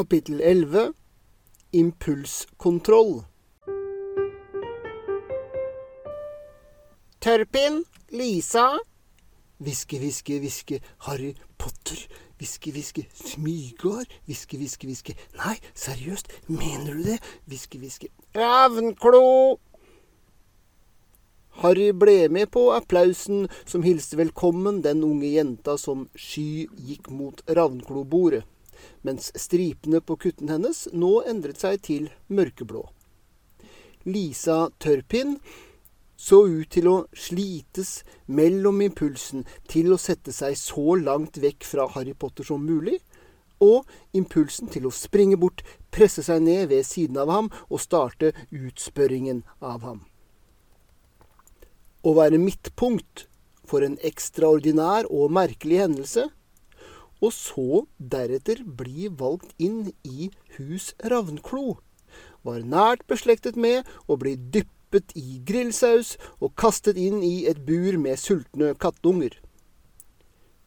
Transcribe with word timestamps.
Kapittel 0.00 0.40
11 0.40 0.92
Impulskontroll 1.72 3.24
Tørpin, 7.18 7.82
Lisa 8.08 8.78
Hviske, 9.58 9.98
hviske, 10.00 10.38
hviske, 10.40 10.78
Harry 11.04 11.34
Potter. 11.58 12.00
Hviske, 12.38 12.72
hviske, 12.72 13.04
Smygar. 13.12 14.06
Hviske, 14.24 14.56
hviske, 14.56 14.88
hviske. 14.88 15.16
Nei, 15.36 15.58
seriøst, 15.74 16.32
mener 16.48 16.94
du 16.96 17.02
det? 17.10 17.18
Hviske, 17.44 17.78
hviske. 17.82 18.08
Ravnklo! 18.32 19.58
Harry 21.60 21.90
ble 21.92 22.30
med 22.32 22.48
på 22.56 22.70
applausen 22.72 23.50
som 23.66 23.84
hilste 23.84 24.16
velkommen 24.16 24.80
den 24.80 25.04
unge 25.04 25.34
jenta 25.34 25.76
som 25.76 26.08
sky 26.16 26.70
gikk 26.88 27.12
mot 27.12 27.44
ravnklobordet, 27.44 28.46
mens 29.06 29.30
stripene 29.38 30.00
på 30.04 30.16
kutten 30.20 30.50
hennes 30.52 30.86
nå 30.92 31.20
endret 31.30 31.60
seg 31.62 31.82
til 31.86 32.08
mørkeblå. 32.28 32.84
Lisa 34.08 34.70
Tørpin 34.80 35.36
så 36.20 36.42
ut 36.44 36.68
til 36.72 36.88
å 36.90 36.96
slites 37.16 38.02
mellom 38.28 38.82
impulsen 38.84 39.46
til 39.68 39.92
å 39.94 40.00
sette 40.00 40.34
seg 40.36 40.56
så 40.60 40.96
langt 41.00 41.38
vekk 41.40 41.64
fra 41.64 41.86
Harry 41.94 42.12
Potter 42.12 42.44
som 42.44 42.64
mulig, 42.64 42.98
og 43.60 43.88
impulsen 44.16 44.68
til 44.72 44.88
å 44.88 44.92
springe 44.92 45.36
bort, 45.40 45.62
presse 45.92 46.24
seg 46.24 46.42
ned 46.44 46.70
ved 46.72 46.86
siden 46.88 47.18
av 47.20 47.32
ham 47.32 47.50
og 47.68 47.80
starte 47.80 48.32
utspørringen 48.48 49.42
av 49.60 49.84
ham. 49.84 50.00
Å 52.00 52.14
være 52.16 52.40
midtpunkt 52.40 53.26
for 53.68 53.84
en 53.84 53.98
ekstraordinær 54.04 55.08
og 55.12 55.32
merkelig 55.36 55.82
hendelse, 55.82 56.28
og 57.20 57.32
så 57.36 57.84
deretter 58.12 58.62
bli 58.64 59.08
valgt 59.20 59.52
inn 59.60 59.92
i 60.06 60.30
Hus 60.56 60.92
Ravnklo, 61.12 61.78
var 62.42 62.64
nært 62.64 63.04
beslektet 63.10 63.58
med 63.60 63.88
å 64.08 64.16
bli 64.20 64.34
dyppet 64.36 65.12
i 65.18 65.38
grillsaus 65.46 66.16
og 66.40 66.56
kastet 66.58 66.98
inn 66.98 67.20
i 67.22 67.44
et 67.50 67.60
bur 67.66 67.98
med 68.00 68.18
sultne 68.18 68.72
kattunger. 68.80 69.36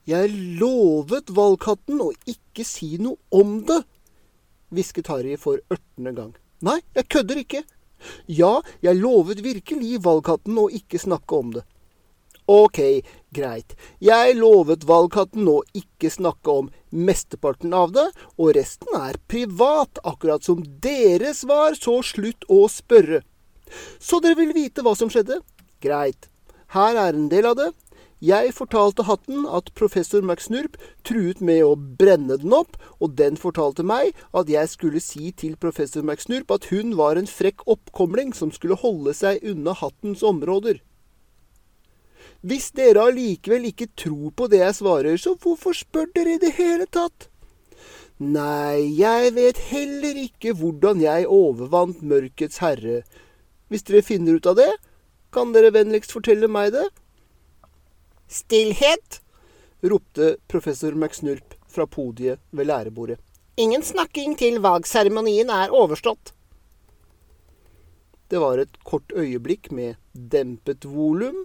Jeg 0.07 0.31
lovet 0.59 1.31
valgkatten 1.31 2.01
å 2.03 2.11
ikke 2.27 2.65
si 2.67 2.97
noe 3.01 3.17
om 3.31 3.61
det, 3.67 3.81
hvisket 4.73 5.09
Harry 5.11 5.37
for 5.39 5.61
ørtende 5.71 6.13
gang. 6.17 6.33
Nei, 6.63 6.79
jeg 6.95 7.09
kødder 7.11 7.39
ikke. 7.39 7.63
Ja, 8.27 8.57
jeg 8.83 8.99
lovet 8.99 9.43
virkelig 9.43 10.01
valgkatten 10.03 10.57
å 10.59 10.69
ikke 10.75 10.99
snakke 10.99 11.39
om 11.39 11.53
det. 11.55 11.63
Ok, 12.53 12.79
greit. 13.33 13.73
Jeg 14.03 14.35
lovet 14.37 14.83
valgkatten 14.85 15.47
å 15.49 15.61
ikke 15.73 16.11
snakke 16.13 16.53
om 16.53 16.67
mesteparten 16.93 17.73
av 17.73 17.95
det, 17.95 18.05
og 18.37 18.51
resten 18.57 18.93
er 18.99 19.17
privat, 19.31 19.97
akkurat 20.05 20.45
som 20.45 20.61
deres 20.83 21.41
var, 21.49 21.73
så 21.73 22.01
slutt 22.05 22.45
å 22.53 22.67
spørre. 22.69 23.23
Så 23.97 24.21
dere 24.21 24.37
vil 24.37 24.53
vite 24.53 24.85
hva 24.85 24.93
som 24.99 25.09
skjedde? 25.09 25.39
Greit. 25.81 26.29
Her 26.77 26.99
er 27.07 27.17
en 27.17 27.31
del 27.31 27.49
av 27.49 27.57
det. 27.57 27.71
Jeg 28.23 28.53
fortalte 28.55 29.07
hatten 29.09 29.47
at 29.49 29.73
professor 29.75 30.21
McSnurp 30.21 30.77
truet 31.03 31.41
med 31.43 31.65
å 31.65 31.73
brenne 31.75 32.37
den 32.39 32.53
opp, 32.53 32.77
og 33.01 33.17
den 33.17 33.35
fortalte 33.35 33.83
meg 33.83 34.13
at 34.31 34.47
jeg 34.51 34.69
skulle 34.71 35.01
si 35.03 35.33
til 35.33 35.57
professor 35.57 36.05
McSnurp 36.05 36.53
at 36.53 36.69
hun 36.69 36.93
var 37.01 37.17
en 37.17 37.27
frekk 37.27 37.65
oppkomling 37.65 38.31
som 38.37 38.53
skulle 38.53 38.77
holde 38.79 39.17
seg 39.17 39.41
unna 39.41 39.73
hattens 39.81 40.21
områder. 40.23 40.83
Hvis 42.43 42.73
dere 42.75 43.05
allikevel 43.07 43.69
ikke 43.69 43.87
tror 43.95 44.33
på 44.35 44.49
det 44.51 44.59
jeg 44.59 44.75
svarer, 44.81 45.15
så 45.15 45.37
hvorfor 45.39 45.75
spør 45.77 46.09
dere 46.15 46.35
i 46.35 46.41
det 46.41 46.51
hele 46.57 46.87
tatt? 46.91 47.29
Nei, 48.19 48.83
jeg 48.99 49.31
vet 49.35 49.59
heller 49.71 50.19
ikke 50.19 50.51
hvordan 50.59 50.99
jeg 51.01 51.29
overvant 51.31 52.03
mørkets 52.03 52.59
herre, 52.63 53.01
hvis 53.71 53.87
dere 53.87 54.03
finner 54.05 54.37
ut 54.37 54.49
av 54.51 54.59
det, 54.59 54.69
kan 55.33 55.55
dere 55.55 55.71
vennligst 55.73 56.11
fortelle 56.13 56.51
meg 56.51 56.75
det? 56.75 56.85
Stillhet! 58.27 59.21
ropte 59.83 60.35
professor 60.47 60.95
McSnurp 60.95 61.55
fra 61.67 61.87
podiet 61.87 62.39
ved 62.51 62.67
lærebordet. 62.67 63.17
Ingen 63.55 63.83
snakking 63.83 64.35
til 64.39 64.59
valgseremonien 64.63 65.49
er 65.51 65.73
overstått. 65.73 66.31
Det 68.31 68.39
var 68.41 68.59
et 68.61 68.77
kort 68.87 69.11
øyeblikk 69.15 69.71
med 69.71 69.95
dempet 70.13 70.87
volum, 70.89 71.43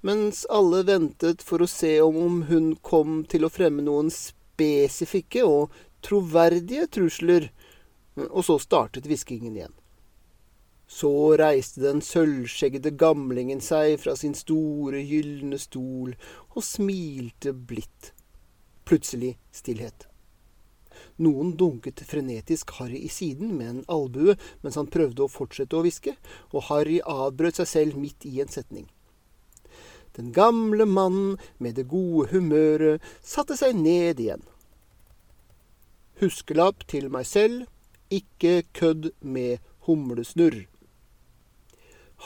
mens 0.00 0.44
alle 0.50 0.84
ventet 0.86 1.42
for 1.42 1.62
å 1.62 1.70
se 1.70 1.98
om 2.02 2.42
hun 2.48 2.74
kom 2.76 3.24
til 3.28 3.46
å 3.46 3.52
fremme 3.52 3.82
noen 3.82 4.10
spesifikke 4.14 5.44
og 5.46 5.74
troverdige 6.04 6.86
trusler, 6.94 7.50
og 8.28 8.42
så 8.46 8.58
startet 8.62 9.06
hviskingen 9.06 9.56
igjen. 9.56 9.74
Så 10.88 11.10
reiste 11.36 11.82
den 11.82 12.00
sølvskjeggede 12.00 12.94
gamlingen 12.96 13.60
seg 13.60 13.98
fra 14.00 14.14
sin 14.16 14.32
store, 14.38 15.02
gylne 15.04 15.58
stol 15.60 16.14
og 16.54 16.62
smilte 16.64 17.52
blidt. 17.52 18.14
Plutselig 18.88 19.34
stillhet. 19.52 20.06
Noen 21.20 21.52
dunket 21.60 22.00
frenetisk 22.08 22.72
Harry 22.78 23.02
i 23.04 23.10
siden 23.12 23.52
med 23.58 23.68
en 23.68 23.82
albue 23.90 24.38
mens 24.62 24.78
han 24.80 24.88
prøvde 24.90 25.26
å 25.26 25.30
fortsette 25.30 25.76
å 25.76 25.82
hviske, 25.84 26.14
og 26.54 26.70
Harry 26.70 27.02
avbrøt 27.04 27.60
seg 27.60 27.68
selv 27.74 28.00
midt 28.00 28.24
i 28.26 28.38
en 28.42 28.50
setning. 28.50 28.88
Den 30.18 30.32
gamle 30.34 30.82
mannen 30.84 31.36
med 31.62 31.76
det 31.78 31.86
gode 31.92 32.32
humøret 32.32 33.04
satte 33.22 33.54
seg 33.58 33.76
ned 33.78 34.18
igjen. 34.18 34.42
Huskelapp 36.18 36.82
til 36.90 37.06
meg 37.14 37.28
selv, 37.30 37.68
ikke 38.10 38.64
kødd 38.74 39.12
med 39.22 39.62
humlesnurr. 39.86 40.64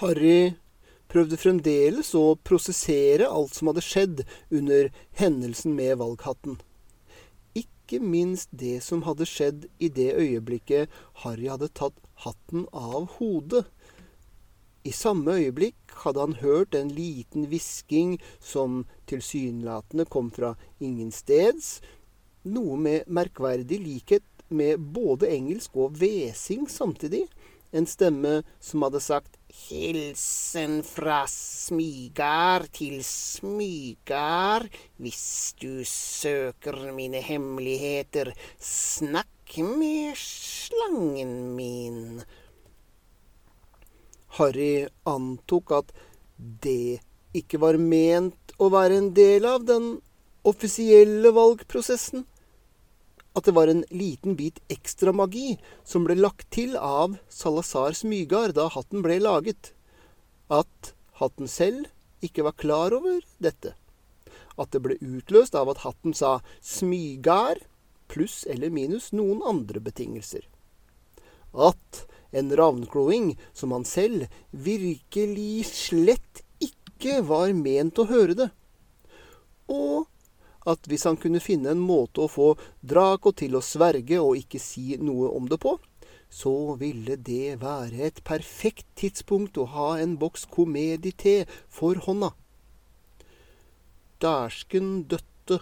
Harry 0.01 0.55
prøvde 1.13 1.37
fremdeles 1.37 2.15
å 2.17 2.39
prosessere 2.49 3.29
alt 3.29 3.59
som 3.59 3.69
hadde 3.69 3.85
skjedd 3.85 4.23
under 4.49 4.89
hendelsen 5.21 5.77
med 5.77 5.99
valghatten. 6.01 6.57
Ikke 7.53 8.01
minst 8.01 8.49
det 8.57 8.79
som 8.87 9.05
hadde 9.05 9.29
skjedd 9.29 9.67
i 9.77 9.93
det 9.93 10.15
øyeblikket 10.17 10.89
Harry 11.27 11.51
hadde 11.53 11.69
tatt 11.77 11.99
hatten 12.25 12.65
av 12.73 13.19
hodet. 13.19 13.67
I 14.83 14.91
samme 14.91 15.37
øyeblikk 15.39 15.93
hadde 16.03 16.21
han 16.25 16.33
hørt 16.41 16.75
en 16.75 16.89
liten 16.91 17.45
hvisking 17.47 18.17
som 18.43 18.81
tilsynelatende 19.07 20.09
kom 20.11 20.33
fra 20.35 20.57
ingensteds, 20.83 21.77
noe 22.43 22.75
med 22.77 23.07
merkverdig 23.07 23.79
likhet 23.85 24.27
med 24.51 24.83
både 24.97 25.31
engelsk 25.37 25.79
og 25.79 25.95
hvesing 26.01 26.67
samtidig. 26.71 27.29
En 27.73 27.87
stemme 27.87 28.43
som 28.61 28.83
hadde 28.85 29.01
sagt 29.01 29.39
Hilsen 29.69 30.83
fra 30.85 31.23
Smygar 31.31 32.67
til 32.75 32.99
Smygar. 33.07 34.67
Hvis 34.99 35.55
du 35.63 35.87
søker 35.89 36.91
mine 36.93 37.23
hemmeligheter, 37.23 38.35
snakk 38.59 39.57
med 39.63 40.19
slangen 40.19 41.55
min. 41.57 42.25
Harry 44.39 44.87
antok 45.09 45.75
at 45.79 45.93
det 46.37 47.01
ikke 47.37 47.61
var 47.63 47.79
ment 47.81 48.55
å 48.61 48.69
være 48.73 48.99
en 49.01 49.11
del 49.17 49.47
av 49.49 49.65
den 49.69 49.95
offisielle 50.49 51.31
valgprosessen 51.35 52.27
at 53.33 53.47
det 53.49 53.55
var 53.57 53.71
en 53.73 53.85
liten 53.89 54.37
bit 54.37 54.61
ekstra 54.73 55.13
magi 55.17 55.57
som 55.89 56.05
ble 56.05 56.19
lagt 56.19 56.51
til 56.53 56.75
av 56.77 57.17
Salazar 57.33 57.97
Smygar 57.97 58.53
da 58.57 58.69
hatten 58.73 59.05
ble 59.05 59.19
laget. 59.23 59.73
At 60.53 60.93
hatten 61.21 61.49
selv 61.49 61.89
ikke 62.25 62.45
var 62.45 62.59
klar 62.61 62.93
over 62.93 63.23
dette. 63.41 63.73
At 64.61 64.75
det 64.77 64.83
ble 64.85 64.99
utløst 65.01 65.57
av 65.57 65.73
at 65.73 65.85
hatten 65.87 66.13
sa 66.17 66.41
Smygar 66.61 67.63
pluss 68.13 68.43
eller 68.45 68.69
minus 68.69 69.11
noen 69.17 69.41
andre 69.49 69.81
betingelser. 69.81 70.45
At 71.57 72.05
en 72.33 72.51
ravnkloing 72.57 73.35
som 73.53 73.75
han 73.77 73.85
selv 73.89 74.27
virkelig 74.51 75.69
slett 75.69 76.43
ikke 76.65 77.21
var 77.29 77.53
ment 77.57 78.01
å 78.01 78.09
høre 78.09 78.39
det. 78.39 78.49
Og 79.73 80.09
at 80.69 80.87
hvis 80.87 81.07
han 81.09 81.19
kunne 81.19 81.43
finne 81.43 81.73
en 81.73 81.83
måte 81.83 82.23
å 82.23 82.31
få 82.31 82.53
Draco 82.81 83.33
til 83.35 83.57
å 83.59 83.65
sverge 83.65 84.21
og 84.23 84.39
ikke 84.39 84.61
si 84.63 84.97
noe 85.01 85.31
om 85.35 85.49
det 85.51 85.59
på, 85.63 85.77
så 86.33 86.75
ville 86.81 87.19
det 87.21 87.59
være 87.61 88.07
et 88.07 88.23
perfekt 88.25 88.87
tidspunkt 88.97 89.59
å 89.61 89.67
ha 89.75 89.89
en 90.01 90.17
boks 90.21 90.47
komedite 90.55 91.43
for 91.69 92.01
hånda. 92.07 92.33
Dæsken 94.23 95.03
døtte. 95.11 95.61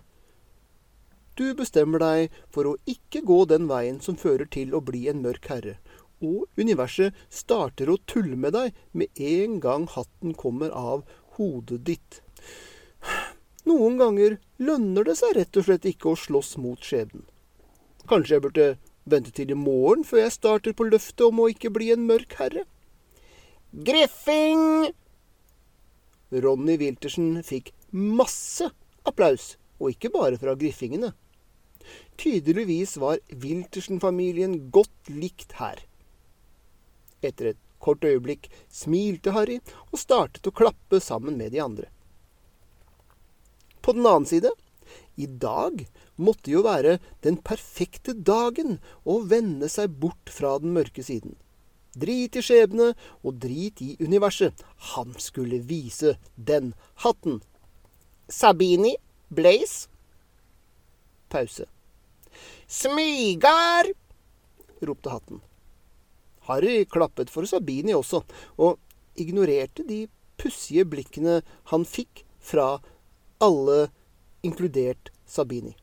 Du 1.35 1.55
bestemmer 1.59 2.03
deg 2.03 2.37
for 2.55 2.69
å 2.69 2.77
ikke 2.87 3.25
gå 3.27 3.41
den 3.51 3.67
veien 3.71 3.99
som 4.05 4.19
fører 4.21 4.47
til 4.47 4.77
å 4.77 4.83
bli 4.85 5.07
en 5.11 5.25
mørk 5.25 5.49
herre, 5.51 5.79
og 6.21 6.47
universet 6.61 7.17
starter 7.33 7.91
å 7.91 7.99
tulle 8.11 8.37
med 8.37 8.55
deg 8.57 8.77
med 8.93 9.25
en 9.33 9.59
gang 9.65 9.89
hatten 9.91 10.37
kommer 10.39 10.73
av 10.77 11.05
hodet 11.37 11.81
ditt. 11.89 12.21
Noen 13.69 13.99
ganger 14.01 14.39
lønner 14.61 15.07
det 15.09 15.17
seg 15.21 15.37
rett 15.37 15.57
og 15.57 15.67
slett 15.67 15.89
ikke 15.89 16.13
å 16.13 16.21
slåss 16.21 16.57
mot 16.61 16.81
skjebnen. 16.85 17.27
Kanskje 18.09 18.37
jeg 18.37 18.45
burde 18.47 18.71
Vente 19.11 19.33
til 19.35 19.51
i 19.51 19.57
morgen 19.57 20.05
før 20.05 20.21
jeg 20.23 20.35
starter 20.35 20.75
på 20.77 20.87
løftet 20.87 21.25
om 21.25 21.41
å 21.41 21.49
ikke 21.51 21.73
bli 21.73 21.89
en 21.95 22.05
mørk 22.07 22.37
herre. 22.39 22.67
Griffing! 23.73 24.93
Ronny 26.31 26.77
Wiltersen 26.79 27.41
fikk 27.47 27.73
masse 27.91 28.69
applaus, 29.09 29.57
og 29.81 29.97
ikke 29.97 30.13
bare 30.15 30.39
fra 30.39 30.55
griffingene. 30.59 31.15
Tydeligvis 32.21 32.99
var 33.01 33.23
Wiltersen-familien 33.33 34.69
godt 34.71 35.11
likt 35.11 35.57
her. 35.59 35.81
Etter 37.23 37.53
et 37.53 37.61
kort 37.81 38.05
øyeblikk 38.05 38.49
smilte 38.73 39.35
Harry 39.37 39.59
og 39.91 40.01
startet 40.01 40.47
å 40.47 40.55
klappe 40.55 41.01
sammen 41.03 41.39
med 41.41 41.55
de 41.55 41.63
andre. 41.65 41.89
På 43.81 43.95
den 43.97 44.07
annen 44.07 44.29
side, 44.29 44.53
i 45.17 45.27
dag 45.27 45.87
måtte 46.21 46.53
jo 46.53 46.65
være 46.67 46.99
den 47.25 47.39
perfekte 47.45 48.15
dagen 48.15 48.79
å 49.09 49.21
vende 49.29 49.69
seg 49.73 49.97
bort 50.03 50.33
fra 50.33 50.59
den 50.61 50.75
mørke 50.77 51.05
siden. 51.05 51.37
Drit 52.01 52.37
i 52.39 52.43
skjebne 52.45 52.93
og 53.27 53.41
drit 53.43 53.81
i 53.83 53.97
universet. 53.99 54.63
Han 54.95 55.17
skulle 55.19 55.59
vise 55.67 56.15
den 56.37 56.73
hatten. 57.03 57.41
Sabini, 58.31 58.95
Blaze. 59.29 59.89
Pause. 61.31 61.67
Smygar! 62.71 63.91
ropte 64.87 65.11
hatten. 65.11 65.43
Harry 66.49 66.85
klappet 66.89 67.31
for 67.33 67.49
Sabini 67.49 67.95
også, 67.97 68.23
og 68.59 68.79
ignorerte 69.21 69.85
de 69.87 70.07
pussige 70.41 70.87
blikkene 70.89 71.41
han 71.73 71.85
fikk 71.85 72.25
fra 72.41 72.79
alle, 73.45 73.91
inkludert 74.47 75.13
Sabini. 75.29 75.75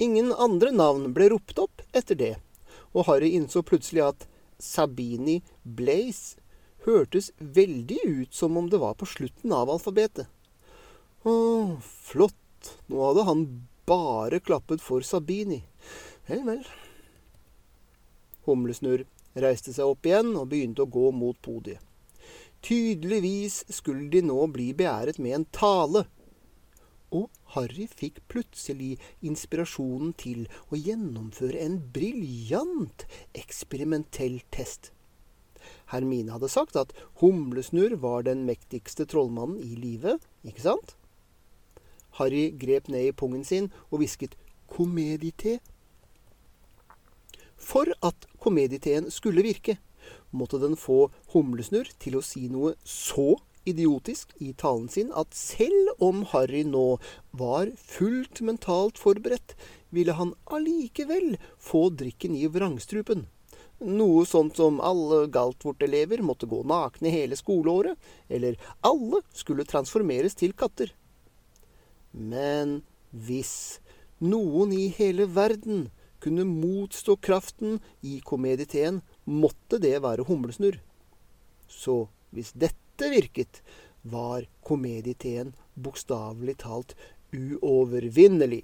Ingen 0.00 0.32
andre 0.32 0.72
navn 0.72 1.10
ble 1.16 1.28
ropt 1.34 1.60
opp 1.60 1.82
etter 1.92 2.16
det, 2.16 2.34
og 2.96 3.04
Harry 3.10 3.34
innså 3.36 3.62
plutselig 3.66 4.06
at 4.06 4.28
Sabini 4.60 5.40
Blaze 5.64 6.40
hørtes 6.86 7.30
veldig 7.38 8.00
ut 8.04 8.34
som 8.34 8.56
om 8.56 8.70
det 8.72 8.80
var 8.80 8.96
på 8.96 9.08
slutten 9.08 9.52
av 9.52 9.72
alfabetet. 9.72 10.28
Å, 11.28 11.34
flott. 11.84 12.36
Nå 12.88 13.00
hadde 13.04 13.24
han 13.28 13.44
bare 13.88 14.40
klappet 14.44 14.80
for 14.84 15.04
Sabini. 15.04 15.60
Vel, 16.28 16.44
vel. 16.48 16.64
Humlesnurr 18.48 19.04
reiste 19.34 19.74
seg 19.74 19.92
opp 19.92 20.06
igjen 20.06 20.34
og 20.36 20.48
begynte 20.50 20.84
å 20.84 20.90
gå 20.90 21.10
mot 21.14 21.38
podiet. 21.42 21.80
Tydeligvis 22.60 23.62
skulle 23.72 24.10
de 24.12 24.20
nå 24.26 24.38
bli 24.52 24.70
beæret 24.76 25.18
med 25.22 25.36
en 25.38 25.46
tale. 25.54 26.04
Og 27.10 27.30
Harry 27.54 27.86
fikk 27.88 28.20
plutselig 28.30 28.92
inspirasjonen 29.26 30.12
til 30.20 30.44
å 30.70 30.78
gjennomføre 30.78 31.58
en 31.64 31.80
briljant 31.94 33.06
eksperimentell 33.34 34.38
test. 34.54 34.92
Hermine 35.90 36.36
hadde 36.36 36.52
sagt 36.52 36.76
at 36.78 36.92
Humlesnurr 37.20 37.96
var 38.04 38.28
den 38.28 38.44
mektigste 38.48 39.08
trollmannen 39.08 39.58
i 39.64 39.74
livet, 39.74 40.22
ikke 40.46 40.64
sant? 40.68 40.94
Harry 42.20 42.50
grep 42.60 42.88
ned 42.92 43.08
i 43.08 43.16
pungen 43.16 43.44
sin 43.46 43.70
og 43.88 44.00
hvisket 44.02 44.36
komedite 44.70 45.58
for 47.60 47.92
at 48.06 48.26
komedieteen 48.40 49.10
skulle 49.12 49.44
virke, 49.46 49.76
måtte 50.32 50.60
den 50.62 50.76
få 50.78 51.10
Humlesnurr 51.34 51.90
til 52.02 52.18
å 52.18 52.24
si 52.24 52.48
noe 52.50 52.74
så 52.84 53.34
idiotisk 53.68 54.32
i 54.40 54.52
talen 54.56 54.88
sin 54.88 55.10
at 55.16 55.36
selv 55.36 55.92
om 56.02 56.24
Harry 56.32 56.62
nå 56.64 56.96
var 57.36 57.70
fullt 57.76 58.40
mentalt 58.46 58.98
forberedt, 58.98 59.54
ville 59.90 60.16
han 60.16 60.32
allikevel 60.54 61.36
få 61.60 61.88
drikken 61.92 62.36
i 62.38 62.48
vrangstrupen. 62.50 63.26
Noe 63.80 64.26
sånt 64.28 64.58
som 64.60 64.80
alle 64.84 65.22
Galtvort-elever 65.32 66.20
måtte 66.24 66.48
gå 66.48 66.60
nakne 66.68 67.12
hele 67.12 67.36
skoleåret, 67.38 67.96
eller 68.28 68.58
alle 68.84 69.22
skulle 69.32 69.68
transformeres 69.68 70.36
til 70.36 70.52
katter. 70.52 70.92
Men 72.12 72.80
hvis 73.10 73.80
noen 74.20 74.74
i 74.76 74.90
hele 74.98 75.24
verden 75.32 75.88
kunne 76.20 76.46
motstå 76.48 77.16
kraften 77.16 77.78
i 78.00 78.20
komediteen, 78.24 79.00
måtte 79.24 79.80
det 79.82 79.96
være 80.04 80.26
humlesnurr. 80.28 80.80
Så 81.68 82.06
hvis 82.34 82.52
dette 82.52 83.10
virket, 83.12 83.62
var 84.02 84.46
komediteen 84.64 85.52
bokstavelig 85.74 86.56
talt 86.62 86.94
uovervinnelig. 87.36 88.62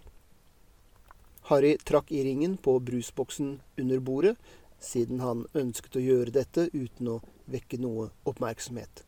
Harry 1.51 1.77
trakk 1.85 2.11
i 2.13 2.25
ringen 2.25 2.57
på 2.57 2.79
brusboksen 2.81 3.61
under 3.79 4.01
bordet, 4.01 4.37
siden 4.81 5.21
han 5.21 5.45
ønsket 5.55 5.99
å 5.99 6.03
gjøre 6.03 6.35
dette 6.35 6.69
uten 6.73 7.13
å 7.13 7.21
vekke 7.53 7.79
noe 7.81 8.09
oppmerksomhet. 8.27 9.05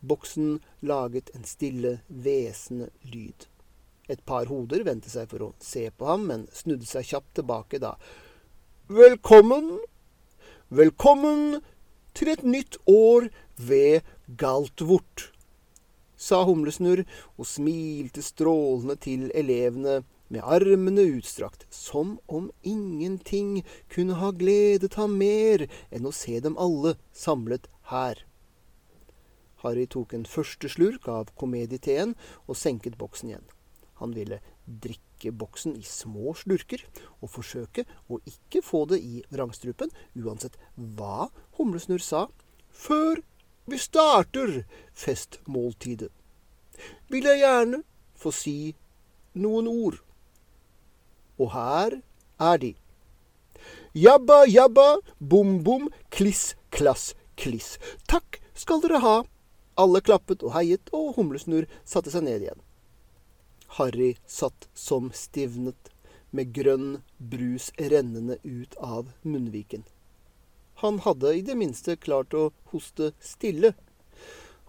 Boksen 0.00 0.60
laget 0.80 1.32
en 1.34 1.44
stille, 1.44 1.98
hvesende 2.08 2.88
lyd. 3.02 3.46
Et 4.08 4.20
par 4.22 4.46
hoder 4.46 4.84
vendte 4.86 5.10
seg 5.10 5.26
for 5.30 5.42
å 5.42 5.52
se 5.58 5.88
på 5.90 6.06
ham, 6.06 6.28
men 6.30 6.46
snudde 6.54 6.86
seg 6.86 7.08
kjapt 7.08 7.32
tilbake 7.40 7.80
da. 7.82 7.96
Velkommen, 8.86 9.80
velkommen 10.70 11.58
til 12.14 12.30
et 12.30 12.44
nytt 12.46 12.78
år 12.86 13.26
ved 13.58 14.06
Galtvort, 14.38 15.32
sa 16.16 16.44
Humlesnurr 16.46 17.02
og 17.34 17.48
smilte 17.50 18.22
strålende 18.22 18.94
til 19.02 19.26
elevene 19.34 20.04
med 20.30 20.42
armene 20.42 21.02
utstrakt, 21.18 21.66
som 21.70 22.16
om 22.26 22.48
ingenting 22.62 23.64
kunne 23.92 24.16
ha 24.22 24.30
gledet 24.30 24.94
ham 24.98 25.18
mer 25.18 25.66
enn 25.90 26.06
å 26.06 26.14
se 26.14 26.38
dem 26.46 26.54
alle 26.62 26.94
samlet 27.14 27.66
her. 27.90 28.22
Harry 29.66 29.86
tok 29.90 30.14
en 30.14 30.26
første 30.30 30.70
slurk 30.70 31.10
av 31.10 31.34
komedieteen 31.38 32.14
og 32.46 32.58
senket 32.58 32.98
boksen 33.02 33.34
igjen. 33.34 33.46
Han 34.00 34.12
ville 34.16 34.40
drikke 34.66 35.32
boksen 35.32 35.76
i 35.78 35.84
små 35.86 36.34
slurker 36.36 36.82
og 37.20 37.30
forsøke 37.32 37.86
å 38.12 38.20
ikke 38.28 38.62
få 38.64 38.84
det 38.90 39.00
i 39.00 39.22
vrangstrupen, 39.32 39.92
uansett 40.18 40.58
hva 40.76 41.30
Humlesnurr 41.56 42.04
sa, 42.04 42.26
før 42.70 43.22
vi 43.66 43.78
starter 43.80 44.62
festmåltidet. 44.94 46.10
Vil 47.08 47.24
jeg 47.24 47.40
gjerne 47.40 47.80
få 48.16 48.32
si 48.34 48.74
noen 49.36 49.68
ord. 49.70 50.00
Og 51.40 51.52
her 51.52 52.00
er 52.40 52.60
de. 52.60 52.74
Jabba, 53.96 54.44
jabba, 54.48 54.98
bom, 55.18 55.62
bom, 55.64 55.88
kliss, 56.12 56.54
klass, 56.70 57.14
kliss. 57.40 57.76
Takk 58.08 58.40
skal 58.56 58.82
dere 58.84 59.00
ha. 59.04 59.16
Alle 59.76 60.00
klappet 60.00 60.44
og 60.44 60.54
heiet, 60.56 60.88
og 60.96 61.16
Humlesnurr 61.16 61.68
satte 61.84 62.12
seg 62.12 62.24
ned 62.24 62.44
igjen. 62.44 62.65
Harry 63.66 64.16
satt 64.26 64.68
som 64.74 65.10
stivnet, 65.14 65.92
med 66.30 66.52
grønn 66.52 67.02
brus 67.18 67.70
rennende 67.78 68.36
ut 68.42 68.74
av 68.76 69.12
munnviken. 69.22 69.84
Han 70.82 70.98
hadde 71.00 71.32
i 71.34 71.42
det 71.46 71.54
minste 71.56 71.96
klart 71.96 72.34
å 72.36 72.50
hoste 72.72 73.12
stille. 73.24 73.72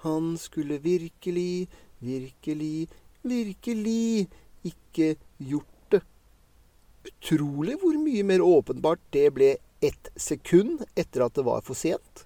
Han 0.06 0.38
skulle 0.40 0.78
virkelig, 0.80 1.68
virkelig, 2.00 2.88
virkelig 3.28 4.28
ikke 4.70 5.16
gjort 5.38 5.90
det. 5.92 6.02
Utrolig 7.12 7.76
hvor 7.82 7.98
mye 8.00 8.24
mer 8.24 8.46
åpenbart 8.46 9.04
det 9.12 9.26
ble 9.36 9.56
ett 9.84 10.12
sekund 10.16 10.86
etter 10.96 11.26
at 11.26 11.36
det 11.36 11.46
var 11.48 11.66
for 11.68 11.76
sent. 11.76 12.24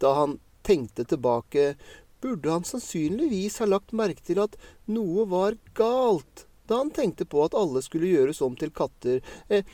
Da 0.00 0.14
han 0.22 0.38
tenkte 0.64 1.04
tilbake 1.04 1.74
burde 2.20 2.52
han 2.52 2.66
sannsynligvis 2.68 3.58
ha 3.62 3.68
lagt 3.68 3.96
merke 3.96 4.24
til 4.26 4.42
at 4.42 4.56
noe 4.90 5.26
var 5.30 5.58
galt 5.78 6.46
da 6.70 6.76
han 6.78 6.90
tenkte 6.94 7.24
på 7.26 7.42
at 7.42 7.54
alle 7.58 7.82
skulle 7.82 8.12
gjøres 8.12 8.38
om 8.46 8.54
til 8.56 8.70
katter, 8.70 9.18
eh, 9.50 9.64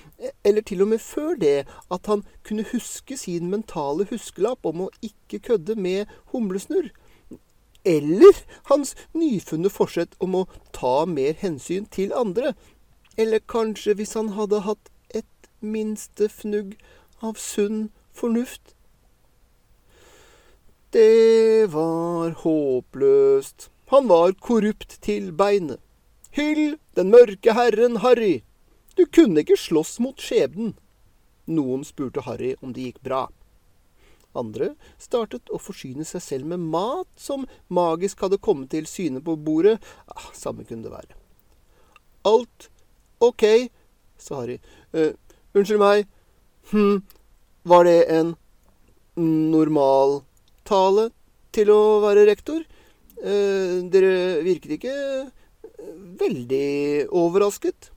eller 0.44 0.64
til 0.64 0.80
og 0.80 0.88
med 0.94 1.02
før 1.04 1.34
det, 1.36 1.66
at 1.92 2.06
han 2.08 2.22
kunne 2.42 2.64
huske 2.72 3.18
sin 3.20 3.50
mentale 3.52 4.06
huskelapp 4.08 4.64
om 4.64 4.86
å 4.86 4.92
ikke 5.04 5.42
kødde 5.50 5.76
med 5.76 6.14
humlesnurr. 6.32 6.88
Eller 7.84 8.40
hans 8.70 8.94
nyfunne 9.12 9.68
forsett 9.70 10.16
om 10.24 10.38
å 10.40 10.46
ta 10.72 11.04
mer 11.04 11.36
hensyn 11.42 11.84
til 11.92 12.16
andre. 12.16 12.54
Eller 13.20 13.44
kanskje 13.44 13.98
hvis 14.00 14.16
han 14.16 14.32
hadde 14.38 14.64
hatt 14.64 14.90
et 15.12 15.50
minste 15.60 16.30
fnugg 16.32 16.78
av 17.20 17.36
sunn 17.36 17.90
fornuft. 18.16 18.72
Det 20.90 21.66
var 21.72 22.30
håpløst. 22.42 23.70
Han 23.86 24.08
var 24.08 24.32
korrupt 24.32 24.98
til 25.02 25.32
beinet. 25.32 25.80
Hyll 26.36 26.76
den 26.96 27.10
mørke 27.10 27.54
herren 27.56 27.96
Harry! 28.04 28.42
Du 28.96 29.04
kunne 29.06 29.40
ikke 29.42 29.58
slåss 29.58 29.98
mot 30.00 30.20
skjebnen. 30.20 30.74
Noen 31.46 31.84
spurte 31.84 32.24
Harry 32.26 32.54
om 32.62 32.72
det 32.74 32.88
gikk 32.88 33.02
bra. 33.04 33.26
Andre 34.36 34.74
startet 35.00 35.48
å 35.52 35.60
forsyne 35.60 36.04
seg 36.04 36.24
selv 36.24 36.50
med 36.50 36.64
mat 36.72 37.08
som 37.16 37.46
magisk 37.68 38.24
hadde 38.24 38.40
kommet 38.42 38.72
til 38.74 38.88
syne 38.90 39.22
på 39.24 39.36
bordet. 39.36 39.78
Ah, 40.08 40.28
samme 40.36 40.64
kunne 40.64 40.84
det 40.84 40.92
være. 40.92 41.16
Alt 42.26 42.68
ok, 43.22 43.70
sa 44.18 44.42
Harry. 44.42 44.58
Uh, 44.92 45.14
unnskyld 45.54 45.80
meg, 45.80 46.06
Hm, 46.70 47.02
var 47.62 47.84
det 47.84 48.10
en 48.10 48.34
normal 49.50 50.24
tale 50.66 51.10
til 51.56 51.70
å 51.72 51.80
være 52.04 52.26
rektor? 52.28 52.62
Eh, 53.16 53.82
dere 53.92 54.42
virket 54.44 54.76
ikke 54.76 54.96
veldig 56.20 57.08
overrasket. 57.14 57.90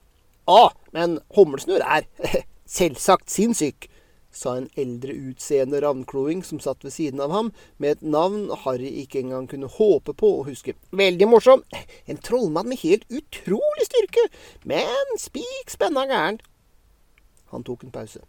Ah, 0.50 0.72
men 0.96 1.18
Humlesnurr 1.36 1.84
er 1.84 2.06
selvsagt 2.78 3.30
sinnssyk, 3.30 3.88
sa 4.30 4.54
en 4.54 4.68
eldre 4.78 5.14
utseende 5.30 5.80
ravnkloing 5.82 6.44
som 6.46 6.60
satt 6.62 6.84
ved 6.86 6.94
siden 6.94 7.22
av 7.22 7.32
ham, 7.34 7.50
med 7.82 7.96
et 7.96 8.04
navn 8.14 8.46
Harry 8.62 8.92
ikke 9.02 9.24
engang 9.24 9.48
kunne 9.50 9.70
håpe 9.70 10.14
på 10.14 10.30
å 10.38 10.44
huske. 10.46 10.76
Veldig 10.94 11.26
morsom. 11.30 11.64
En 12.06 12.20
trollmann 12.22 12.70
med 12.70 12.82
helt 12.84 13.06
utrolig 13.10 13.88
styrke, 13.88 14.28
men 14.70 15.18
spik 15.18 15.74
spenna 15.74 16.06
gæren. 16.06 16.38
Han 17.50 17.66
tok 17.66 17.82
en 17.84 17.94
pause. 17.94 18.22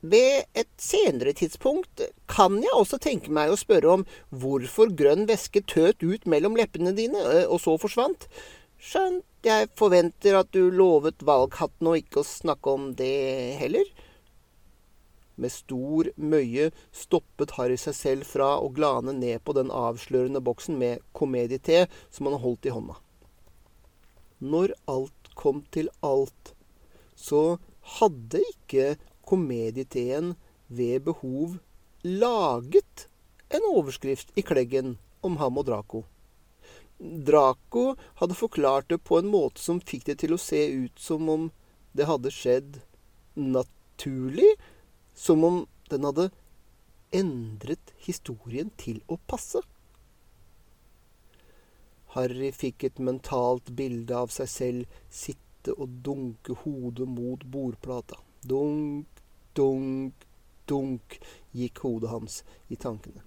Ved 0.00 0.46
et 0.56 0.70
senere 0.80 1.34
tidspunkt 1.36 2.00
kan 2.30 2.56
jeg 2.62 2.72
også 2.72 2.96
tenke 3.02 3.32
meg 3.36 3.52
å 3.52 3.58
spørre 3.60 3.98
om 3.98 4.04
hvorfor 4.32 4.92
grønn 4.96 5.26
væske 5.28 5.60
tøt 5.68 6.00
ut 6.00 6.24
mellom 6.24 6.56
leppene 6.56 6.94
dine, 6.96 7.20
og 7.44 7.60
så 7.60 7.76
forsvant. 7.80 8.24
Skjønt 8.80 9.26
jeg 9.44 9.68
forventer 9.76 10.38
at 10.38 10.48
du 10.56 10.70
lovet 10.72 11.20
valghatten 11.24 11.90
og 11.90 12.00
ikke 12.00 12.22
å 12.22 12.28
snakke 12.28 12.72
om 12.72 12.94
det 12.96 13.58
heller. 13.60 13.84
Med 15.40 15.52
stor 15.52 16.08
møye 16.16 16.70
stoppet 16.96 17.52
Harry 17.58 17.76
seg 17.80 17.96
selv 17.96 18.28
fra 18.28 18.54
å 18.60 18.72
glane 18.72 19.12
ned 19.16 19.44
på 19.44 19.52
den 19.56 19.72
avslørende 19.72 20.40
boksen 20.44 20.80
med 20.80 21.04
komediete 21.16 21.86
som 22.08 22.28
han 22.28 22.40
holdt 22.40 22.68
i 22.68 22.72
hånda. 22.72 22.96
Når 24.40 24.72
alt 24.88 25.32
kom 25.36 25.60
til 25.72 25.92
alt, 26.04 26.54
så 27.16 27.60
hadde 28.00 28.40
ikke 28.48 28.94
komedieteen 29.30 30.34
ved 30.66 31.04
behov 31.06 31.58
laget 32.02 33.06
en 33.48 33.66
overskrift 33.72 34.32
i 34.34 34.42
kleggen 34.46 34.96
om 35.26 35.36
ham 35.40 35.58
og 35.60 35.66
Draco. 35.68 36.04
Draco 37.00 37.94
hadde 38.20 38.36
forklart 38.36 38.90
det 38.92 39.00
på 39.04 39.18
en 39.18 39.30
måte 39.32 39.62
som 39.62 39.80
fikk 39.80 40.06
det 40.10 40.20
til 40.22 40.36
å 40.36 40.40
se 40.40 40.60
ut 40.68 41.00
som 41.00 41.28
om 41.32 41.48
det 41.96 42.06
hadde 42.06 42.32
skjedd 42.34 42.80
naturlig, 43.34 44.52
som 45.14 45.44
om 45.44 45.62
den 45.90 46.06
hadde 46.06 46.28
endret 47.10 47.94
historien 48.04 48.70
til 48.78 49.00
å 49.10 49.18
passe. 49.30 49.62
Harry 52.14 52.50
fikk 52.54 52.84
et 52.86 52.98
mentalt 52.98 53.70
bilde 53.78 54.16
av 54.16 54.32
seg 54.34 54.50
selv 54.50 55.00
sitte 55.08 55.74
og 55.76 56.00
dunke 56.04 56.56
hodet 56.64 57.06
mot 57.08 57.42
bordplata. 57.46 58.18
Dunk, 58.42 59.19
dunk, 59.60 60.26
dunk 60.68 61.20
gikk 61.56 61.84
hodet 61.84 62.10
hans 62.14 62.40
i 62.72 62.78
tankene. 62.80 63.22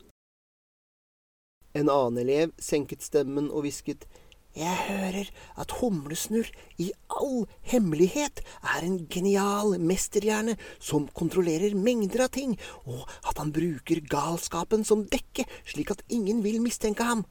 En 1.74 1.90
annen 1.90 2.22
elev 2.22 2.54
senket 2.62 3.06
stemmen 3.06 3.50
og 3.50 3.66
hvisket. 3.66 4.06
Jeg 4.54 4.78
hører 4.86 5.32
at 5.58 5.72
Humlesnurr 5.80 6.52
i 6.78 6.92
all 7.10 7.48
hemmelighet 7.66 8.44
er 8.62 8.86
en 8.86 9.00
genial 9.10 9.80
mesterhjerne 9.82 10.54
som 10.78 11.08
kontrollerer 11.18 11.74
mengder 11.74 12.28
av 12.28 12.30
ting, 12.38 12.54
og 12.86 13.10
at 13.26 13.42
han 13.42 13.54
bruker 13.56 14.04
galskapen 14.14 14.86
som 14.86 15.08
dekke 15.10 15.48
slik 15.66 15.96
at 15.96 16.06
ingen 16.14 16.46
vil 16.46 16.62
mistenke 16.62 17.10
ham. 17.10 17.26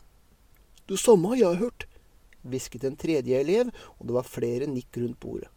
Det 0.91 0.99
samme 0.99 1.31
har 1.31 1.45
jeg 1.45 1.63
hørt, 1.63 1.87
hvisket 2.43 2.91
en 2.91 2.99
tredje 2.99 3.39
elev, 3.39 3.71
og 4.01 4.11
det 4.11 4.19
var 4.19 4.27
flere 4.27 4.67
nikk 4.67 4.99
rundt 4.99 5.23
bordet. 5.23 5.53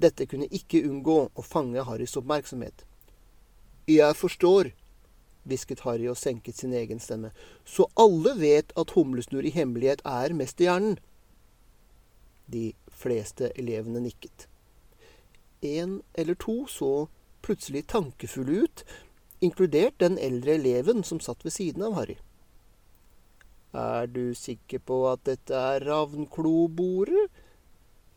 Dette 0.00 0.26
kunne 0.26 0.48
ikke 0.48 0.82
unngå 0.88 1.18
å 1.36 1.44
fange 1.44 1.84
Harrys 1.84 2.16
oppmerksomhet. 2.16 2.84
Jeg 3.90 4.16
forstår, 4.16 4.70
hvisket 5.48 5.82
Harry 5.84 6.06
og 6.08 6.18
senket 6.20 6.56
sin 6.60 6.72
egen 6.76 7.00
stemme. 7.02 7.32
Så 7.64 7.88
alle 8.00 8.36
vet 8.38 8.72
at 8.80 8.94
Humlesnurr 8.96 9.48
i 9.48 9.54
hemmelighet 9.54 10.04
er 10.08 10.36
mesterhjernen. 10.36 10.98
De 12.50 12.72
fleste 13.02 13.52
elevene 13.58 14.02
nikket. 14.04 14.46
En 15.62 16.00
eller 16.18 16.38
to 16.40 16.64
så 16.70 17.08
plutselig 17.44 17.86
tankefulle 17.92 18.64
ut, 18.64 18.84
inkludert 19.40 20.00
den 20.00 20.18
eldre 20.18 20.56
eleven 20.56 21.04
som 21.04 21.20
satt 21.20 21.44
ved 21.44 21.54
siden 21.56 21.84
av 21.84 21.96
Harry. 21.96 22.16
Er 23.76 24.08
du 24.10 24.34
sikker 24.34 24.82
på 24.82 25.04
at 25.12 25.22
dette 25.28 25.54
er 25.54 25.84
ravnklobordet? 25.86 27.28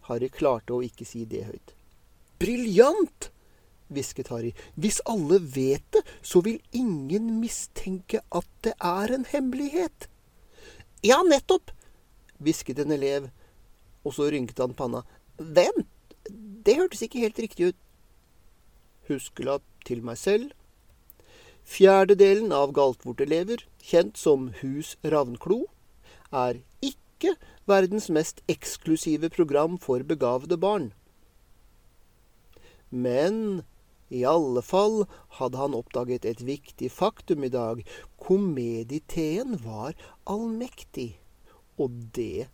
Harry 0.09 0.29
klarte 0.33 0.75
å 0.75 0.83
ikke 0.85 1.07
si 1.07 1.23
det 1.29 1.45
høyt. 1.47 1.77
Briljant! 2.41 3.29
hvisket 3.93 4.31
Harry. 4.33 4.51
Hvis 4.79 4.99
alle 5.09 5.39
vet 5.39 5.85
det, 5.93 6.03
så 6.21 6.41
vil 6.45 6.61
ingen 6.75 7.37
mistenke 7.41 8.23
at 8.33 8.49
det 8.65 8.73
er 8.79 9.13
en 9.13 9.25
hemmelighet. 9.29 10.07
Ja, 11.03 11.21
nettopp, 11.27 11.71
hvisket 12.43 12.79
en 12.83 12.95
elev, 12.95 13.29
og 14.03 14.15
så 14.17 14.29
rynket 14.31 14.61
han 14.63 14.75
panna. 14.77 15.03
Vent, 15.37 15.87
det 16.63 16.77
hørtes 16.79 17.03
ikke 17.05 17.23
helt 17.23 17.39
riktig 17.43 17.71
ut. 17.71 17.79
Huskelapp 19.09 19.65
til 19.87 20.03
meg 20.05 20.19
selv. 20.19 20.53
Fjerdedelen 21.67 22.51
av 22.55 22.73
Galtvort-elever, 22.75 23.63
kjent 23.83 24.19
som 24.19 24.49
Hus 24.61 24.95
Ravnklo, 25.03 25.65
er 26.33 26.59
ikke 26.83 27.35
verdens 27.69 28.09
mest 28.09 28.41
eksklusive 28.51 29.29
program 29.29 29.77
for 29.77 30.03
begavede 30.03 30.57
barn. 30.57 30.91
Men 32.89 33.63
i 34.13 34.21
alle 34.29 34.61
fall 34.61 35.05
hadde 35.39 35.57
han 35.57 35.77
oppdaget 35.77 36.25
et 36.29 36.43
viktig 36.45 36.91
faktum 36.93 37.43
i 37.47 37.51
dag. 37.53 37.81
Komediteen 38.21 39.57
var 39.63 39.95
allmektig. 40.29 41.15
Og 41.81 41.89
det 42.13 42.49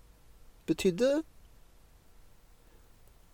betydde 0.70 1.20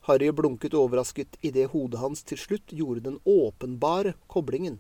Harry 0.06 0.30
blunket 0.34 0.74
overrasket 0.78 1.38
idet 1.46 1.72
hodet 1.74 2.02
hans 2.02 2.22
til 2.26 2.38
slutt 2.38 2.74
gjorde 2.74 3.06
den 3.08 3.20
åpenbare 3.26 4.14
koblingen. 4.30 4.80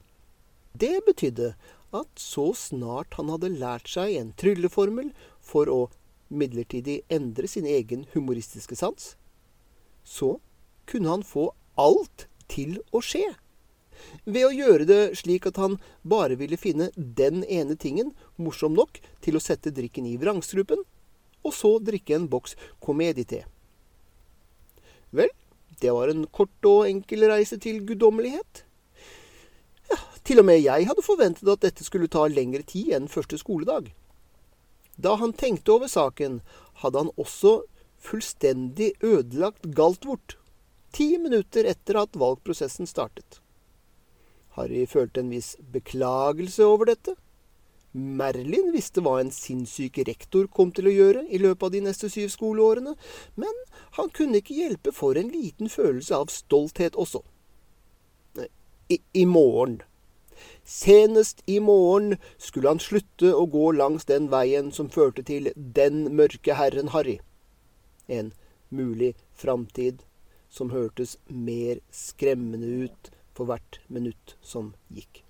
Det 0.73 1.01
betydde 1.05 1.53
at 1.95 2.19
så 2.19 2.51
snart 2.57 3.15
han 3.17 3.31
hadde 3.33 3.53
lært 3.53 3.89
seg 3.89 4.17
en 4.19 4.33
trylleformel 4.37 5.13
for 5.41 5.69
å 5.71 5.79
midlertidig 6.29 7.01
endre 7.09 7.47
sin 7.47 7.67
egen 7.69 8.05
humoristiske 8.13 8.75
sans, 8.75 9.15
så 10.03 10.37
kunne 10.89 11.09
han 11.09 11.25
få 11.25 11.49
alt 11.79 12.27
til 12.51 12.79
å 12.93 13.01
skje. 13.03 13.25
Ved 14.25 14.45
å 14.47 14.53
gjøre 14.53 14.87
det 14.89 15.01
slik 15.19 15.47
at 15.49 15.57
han 15.61 15.77
bare 16.03 16.37
ville 16.39 16.59
finne 16.59 16.91
den 16.95 17.43
ene 17.43 17.77
tingen 17.79 18.11
morsom 18.37 18.75
nok 18.77 18.99
til 19.23 19.37
å 19.37 19.43
sette 19.43 19.73
drikken 19.73 20.07
i 20.09 20.17
vrangstrupen, 20.21 20.83
og 21.45 21.53
så 21.53 21.75
drikke 21.79 22.17
en 22.17 22.29
boks 22.29 22.55
komediete. 22.83 23.43
Vel, 25.15 25.29
det 25.81 25.93
var 25.93 26.11
en 26.11 26.25
kort 26.27 26.69
og 26.69 26.87
enkel 26.89 27.27
reise 27.29 27.59
til 27.61 27.83
guddommelighet. 27.87 28.63
Ja, 29.91 29.99
til 30.25 30.41
og 30.41 30.49
med 30.49 30.63
jeg 30.63 30.87
hadde 30.89 31.05
forventet 31.05 31.51
at 31.51 31.63
dette 31.63 31.85
skulle 31.85 32.09
ta 32.11 32.25
lengre 32.31 32.65
tid 32.65 32.95
enn 32.97 33.11
første 33.11 33.37
skoledag. 33.39 33.91
Da 34.95 35.15
han 35.19 35.33
tenkte 35.33 35.75
over 35.75 35.91
saken, 35.91 36.39
hadde 36.81 37.03
han 37.03 37.13
også 37.19 37.61
fullstendig 38.05 38.93
ødelagt 39.03 39.71
Galtvort 39.75 40.37
ti 40.95 41.17
minutter 41.19 41.67
etter 41.67 41.99
at 41.99 42.15
valgprosessen 42.15 42.87
startet. 42.87 43.41
Harry 44.55 44.85
følte 44.87 45.19
en 45.19 45.31
viss 45.33 45.55
beklagelse 45.73 46.63
over 46.63 46.87
dette. 46.93 47.15
Merlin 47.95 48.71
visste 48.75 49.03
hva 49.03 49.17
en 49.21 49.31
sinnssyk 49.31 50.01
rektor 50.07 50.47
kom 50.51 50.71
til 50.75 50.87
å 50.87 50.93
gjøre 50.93 51.25
i 51.31 51.39
løpet 51.39 51.67
av 51.67 51.73
de 51.75 51.81
neste 51.83 52.09
syv 52.11 52.31
skoleårene, 52.31 52.95
men 53.39 53.61
han 53.99 54.11
kunne 54.15 54.39
ikke 54.39 54.55
hjelpe 54.55 54.91
for 54.95 55.19
en 55.19 55.31
liten 55.31 55.71
følelse 55.71 56.15
av 56.15 56.31
stolthet 56.31 56.95
også. 56.99 57.23
I, 58.91 58.99
i 59.17 59.23
morgen. 59.25 59.79
Senest 60.65 61.43
i 61.45 61.59
morgen 61.59 62.17
skulle 62.37 62.71
han 62.73 62.81
slutte 62.81 63.29
å 63.37 63.45
gå 63.45 63.67
langs 63.77 64.07
den 64.09 64.31
veien 64.31 64.71
som 64.73 64.89
førte 64.89 65.21
til 65.25 65.51
Den 65.55 66.15
mørke 66.17 66.57
herren 66.57 66.89
Harry. 66.95 67.19
En 68.09 68.31
mulig 68.73 69.13
framtid 69.37 70.01
som 70.49 70.71
hørtes 70.73 71.19
mer 71.27 71.83
skremmende 71.93 72.87
ut 72.87 73.11
for 73.37 73.45
hvert 73.49 73.77
minutt 73.87 74.33
som 74.41 74.73
gikk. 74.89 75.21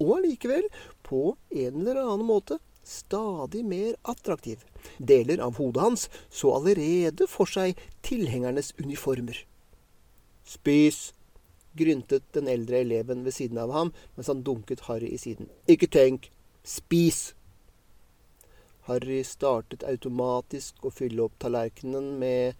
Og 0.00 0.16
allikevel, 0.16 0.66
på 1.06 1.36
en 1.52 1.80
eller 1.82 2.00
annen 2.00 2.26
måte, 2.26 2.58
stadig 2.82 3.62
mer 3.68 3.94
attraktiv. 4.08 4.64
Deler 4.98 5.42
av 5.44 5.60
hodet 5.60 5.84
hans 5.84 6.08
så 6.32 6.54
allerede 6.56 7.28
for 7.30 7.46
seg 7.46 7.78
tilhengernes 8.06 8.72
uniformer. 8.80 9.44
Spis, 10.48 11.12
gryntet 11.78 12.26
den 12.36 12.48
eldre 12.50 12.80
eleven 12.84 13.24
ved 13.26 13.36
siden 13.36 13.60
av 13.62 13.72
ham 13.74 13.92
mens 14.16 14.30
han 14.32 14.42
dunket 14.46 14.86
Harry 14.88 15.12
i 15.14 15.20
siden. 15.20 15.50
Ikke 15.70 15.90
tenk, 15.90 16.30
spis! 16.64 17.30
Harry 18.88 19.20
startet 19.26 19.84
automatisk 19.86 20.86
å 20.86 20.92
fylle 20.94 21.26
opp 21.28 21.36
tallerkenen 21.42 22.14
med 22.18 22.58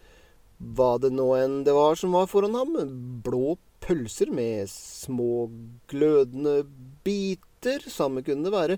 hva 0.60 0.94
det 1.00 1.10
nå 1.16 1.30
enn 1.38 1.62
det 1.64 1.74
var 1.74 1.96
som 1.96 2.12
var 2.14 2.28
foran 2.30 2.54
ham, 2.58 2.76
blå 3.24 3.56
pølser 3.80 4.30
med 4.30 4.68
små 4.70 5.48
glødende 5.88 6.60
biter, 7.04 7.80
samme 7.88 8.22
kunne 8.22 8.46
det 8.46 8.52
være. 8.54 8.76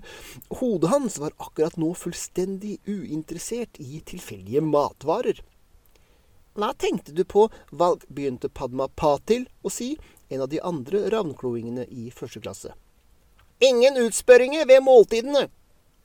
Hodet 0.61 0.91
hans 0.93 1.19
var 1.21 1.35
akkurat 1.37 1.75
nå 1.77 1.91
fullstendig 1.97 2.77
uinteressert 2.87 3.79
i 3.83 3.99
tilfeldige 4.07 4.63
matvarer. 4.63 5.43
Hva 6.53 6.69
tenkte 6.77 7.15
du 7.17 7.23
på, 7.25 7.47
valg, 7.73 8.03
begynte 8.13 8.49
Padma 8.49 8.87
Patil 8.87 9.47
å 9.65 9.71
si, 9.73 9.95
en 10.33 10.41
av 10.41 10.49
de 10.49 10.61
andre 10.65 11.05
ravnkloingene 11.13 11.85
i 11.89 12.09
første 12.11 12.41
klasse. 12.41 12.73
Ingen 13.63 13.99
utspørringer 14.01 14.65
ved 14.67 14.81
måltidene, 14.83 15.47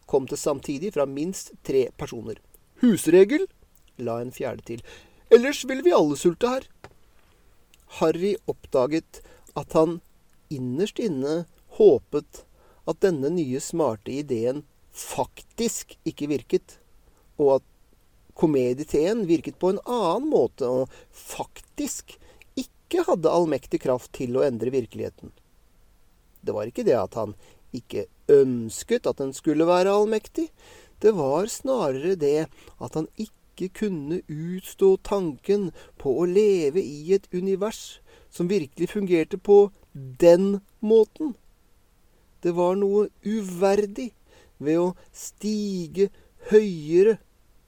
kom 0.07 0.29
det 0.29 0.39
samtidig 0.41 0.93
fra 0.95 1.07
minst 1.09 1.53
tre 1.67 1.89
personer. 1.97 2.37
Husregel, 2.83 3.47
la 3.97 4.21
en 4.23 4.33
fjerde 4.33 4.65
til. 4.69 4.85
Ellers 5.33 5.65
vil 5.69 5.83
vi 5.85 5.97
alle 5.97 6.17
sulte 6.17 6.53
her. 6.53 6.69
Harry 7.99 8.37
oppdaget 8.49 9.23
at 9.57 9.75
han 9.77 9.99
innerst 10.53 11.01
inne 11.03 11.43
håpet 11.81 12.45
at 12.89 13.01
denne 13.05 13.33
nye 13.33 13.61
smarte 13.61 14.13
ideen 14.13 14.63
faktisk 14.93 15.97
ikke 16.09 16.31
virket, 16.31 16.79
og 17.39 17.59
at 17.59 17.67
komedieteen 18.39 19.27
virket 19.29 19.59
på 19.59 19.75
en 19.75 19.83
annen 19.85 20.29
måte 20.31 20.69
og 20.69 20.95
faktisk 21.11 22.17
ikke 22.89 23.05
hadde 23.05 23.29
allmektig 23.29 23.83
kraft 23.85 24.15
til 24.17 24.39
å 24.39 24.45
endre 24.47 24.73
virkeligheten. 24.73 25.29
Det 26.41 26.55
var 26.57 26.71
ikke 26.71 26.87
det 26.89 26.97
at 26.97 27.19
han 27.21 27.35
ikke 27.77 28.07
ønsket 28.33 29.07
at 29.11 29.19
den 29.21 29.35
skulle 29.37 29.67
være 29.69 29.93
allmektig, 29.93 30.49
det 31.05 31.13
var 31.15 31.51
snarere 31.53 32.17
det 32.17 32.49
at 32.81 32.95
han 32.97 33.11
ikke 33.21 33.69
kunne 33.77 34.23
utstå 34.25 34.97
tanken 35.05 35.69
på 36.01 36.15
å 36.17 36.25
leve 36.25 36.81
i 36.81 37.13
et 37.13 37.29
univers 37.35 38.01
som 38.33 38.49
virkelig 38.49 38.89
fungerte 38.95 39.37
på 39.37 39.69
den 39.93 40.63
måten. 40.81 41.37
Det 42.41 42.55
var 42.57 42.79
noe 42.81 43.11
uverdig 43.27 44.15
ved 44.63 44.81
å 44.81 44.89
stige 45.13 46.09
høyere 46.49 47.19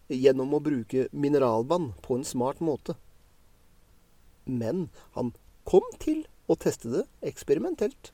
gjennom 0.08 0.56
å 0.56 0.64
bruke 0.64 1.06
mineralvann 1.12 1.92
på 2.02 2.16
en 2.16 2.26
smart 2.26 2.64
måte. 2.64 2.96
Men 4.44 4.88
han 5.16 5.32
kom 5.68 5.86
til 6.02 6.24
å 6.50 6.56
teste 6.58 6.90
det 6.92 7.06
eksperimentelt. 7.26 8.12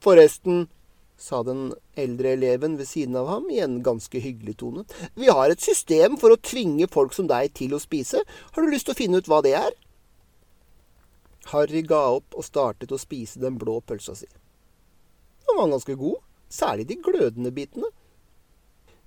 Forresten, 0.00 0.68
sa 1.20 1.42
den 1.44 1.74
eldre 2.00 2.32
eleven 2.32 2.78
ved 2.78 2.88
siden 2.88 3.16
av 3.20 3.26
ham 3.28 3.50
i 3.52 3.58
en 3.60 3.82
ganske 3.84 4.22
hyggelig 4.24 4.56
tone. 4.62 4.86
Vi 5.14 5.28
har 5.28 5.52
et 5.52 5.60
system 5.60 6.16
for 6.20 6.32
å 6.32 6.40
tvinge 6.40 6.88
folk 6.88 7.12
som 7.12 7.28
deg 7.28 7.52
til 7.58 7.76
å 7.76 7.82
spise. 7.82 8.22
Har 8.54 8.64
du 8.64 8.72
lyst 8.72 8.88
til 8.88 8.96
å 8.96 9.00
finne 9.02 9.20
ut 9.20 9.28
hva 9.28 9.42
det 9.44 9.52
er? 9.58 9.76
Harry 11.52 11.82
ga 11.84 12.00
opp 12.16 12.36
og 12.36 12.46
startet 12.46 12.92
å 12.92 13.00
spise 13.00 13.40
den 13.42 13.58
blå 13.60 13.80
pølsa 13.84 14.16
si. 14.16 14.28
Den 15.44 15.58
var 15.58 15.70
ganske 15.74 15.96
god, 16.00 16.20
særlig 16.48 16.88
de 16.88 16.96
glødende 17.04 17.52
bitene. 17.52 17.92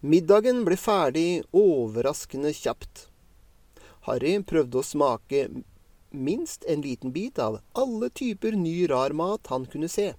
Middagen 0.04 0.62
ble 0.68 0.78
ferdig 0.78 1.44
overraskende 1.56 2.52
kjapt. 2.54 3.08
Harry 4.06 4.36
prøvde 4.44 4.82
å 4.82 4.86
smake 4.86 5.48
minst 6.14 6.64
en 6.64 6.82
liten 6.82 7.12
bit 7.12 7.40
av 7.40 7.60
alle 7.74 8.10
typer 8.10 8.52
ny 8.58 8.90
rar 8.90 9.14
mat 9.18 9.48
han 9.52 9.66
kunne 9.66 9.90
se. 9.90 10.14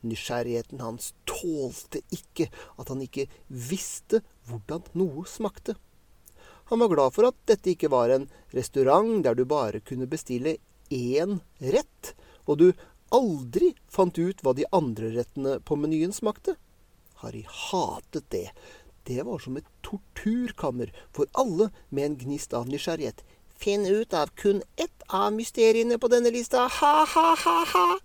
Nysgjerrigheten 0.00 0.80
hans 0.80 1.12
tålte 1.28 2.00
ikke 2.14 2.48
at 2.80 2.88
han 2.88 3.02
ikke 3.04 3.26
visste 3.48 4.22
hvordan 4.48 4.86
noe 4.96 5.26
smakte. 5.28 5.76
Han 6.70 6.80
var 6.80 6.92
glad 6.92 7.14
for 7.16 7.28
at 7.28 7.38
dette 7.50 7.72
ikke 7.72 7.90
var 7.92 8.12
en 8.14 8.28
restaurant 8.54 9.24
der 9.26 9.36
du 9.36 9.44
bare 9.48 9.82
kunne 9.84 10.08
bestille 10.08 10.56
én 10.90 11.40
rett, 11.58 12.14
og 12.46 12.60
du 12.62 12.68
aldri 13.10 13.74
fant 13.90 14.16
ut 14.18 14.42
hva 14.44 14.54
de 14.54 14.66
andre 14.74 15.10
rettene 15.16 15.58
på 15.66 15.76
menyen 15.76 16.14
smakte. 16.14 16.54
Harry 17.20 17.42
hatet 17.44 18.30
det. 18.30 18.48
Det 19.04 19.22
var 19.26 19.42
som 19.42 19.56
et 19.58 19.66
torturkammer 19.82 20.92
for 21.12 21.26
alle 21.34 21.70
med 21.90 22.06
en 22.06 22.18
gnist 22.22 22.54
av 22.54 22.70
nysgjerrighet. 22.70 23.24
Finn 23.60 23.86
ut 23.86 24.14
av 24.14 24.30
kun 24.40 24.62
ett 24.76 25.02
av 25.06 25.32
mysteriene 25.36 25.98
på 26.00 26.08
denne 26.08 26.30
lista, 26.32 26.64
ha-ha-ha-ha! 26.66 27.98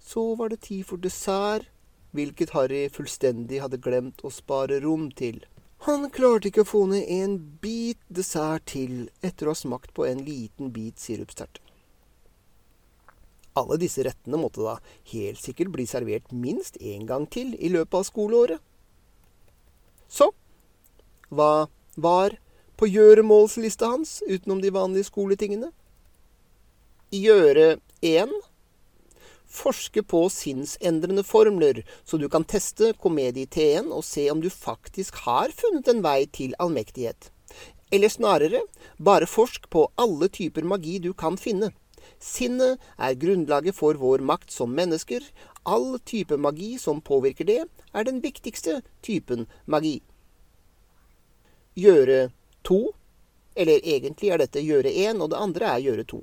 Så 0.00 0.34
var 0.34 0.48
det 0.48 0.62
tid 0.64 0.86
for 0.88 0.96
dessert, 0.96 1.68
hvilket 2.16 2.54
Harry 2.56 2.86
fullstendig 2.88 3.60
hadde 3.60 3.80
glemt 3.84 4.24
å 4.24 4.32
spare 4.32 4.80
rom 4.80 5.10
til. 5.12 5.42
Han 5.84 6.08
klarte 6.12 6.48
ikke 6.48 6.64
å 6.64 6.70
få 6.70 6.86
ned 6.88 7.12
en 7.12 7.36
bit 7.60 8.00
dessert 8.08 8.70
til 8.72 9.10
etter 9.20 9.48
å 9.48 9.54
ha 9.54 9.60
smakt 9.60 9.92
på 9.96 10.08
en 10.08 10.24
liten 10.24 10.72
bit 10.72 11.00
sirupstert. 11.00 11.60
Alle 13.60 13.76
disse 13.80 14.04
rettene 14.06 14.40
måtte 14.40 14.64
da 14.64 14.78
helt 15.12 15.40
sikkert 15.44 15.72
bli 15.76 15.84
servert 15.88 16.32
minst 16.32 16.80
én 16.80 17.04
gang 17.08 17.28
til 17.28 17.52
i 17.58 17.68
løpet 17.72 18.00
av 18.00 18.08
skoleåret. 18.08 18.60
Så 20.08 20.32
hva 21.28 21.68
var 22.00 22.40
på 22.80 22.88
gjøremålslista 22.88 23.90
hans 23.92 24.22
utenom 24.24 24.62
de 24.62 24.70
vanlige 24.72 25.10
skoletingene? 25.10 25.68
Gjøre 27.12 27.74
1. 28.00 28.32
Forske 29.50 30.00
på 30.06 30.22
sinnsendrende 30.32 31.24
formler, 31.26 31.82
så 32.08 32.16
du 32.16 32.24
kan 32.32 32.46
teste 32.48 32.94
komedie-T-en 33.02 33.90
og 33.92 34.06
se 34.06 34.24
om 34.32 34.40
du 34.40 34.48
faktisk 34.48 35.20
har 35.26 35.52
funnet 35.52 35.92
en 35.92 36.00
vei 36.06 36.24
til 36.32 36.56
allmektighet. 36.62 37.28
Eller 37.92 38.08
snarere, 38.08 38.62
bare 38.96 39.28
forsk 39.28 39.68
på 39.68 39.84
alle 40.00 40.30
typer 40.32 40.64
magi 40.64 40.96
du 41.04 41.12
kan 41.12 41.36
finne. 41.36 41.74
Sinnet 42.22 42.80
er 42.96 43.20
grunnlaget 43.20 43.76
for 43.76 44.00
vår 44.00 44.24
makt 44.24 44.54
som 44.56 44.72
mennesker. 44.72 45.20
All 45.68 45.98
type 46.00 46.38
magi 46.40 46.78
som 46.80 47.04
påvirker 47.04 47.44
det, 47.44 47.62
er 47.92 48.08
den 48.08 48.24
viktigste 48.24 48.80
typen 49.04 49.50
magi. 49.66 49.98
Gjøre 51.76 52.30
to, 52.66 52.80
eller 53.54 53.82
egentlig 53.82 54.30
er 54.30 54.42
dette 54.42 54.62
gjøre 54.64 54.92
én, 54.92 55.20
og 55.20 55.30
det 55.32 55.40
andre 55.40 55.74
er 55.74 55.84
gjøre 55.84 56.06
to. 56.08 56.22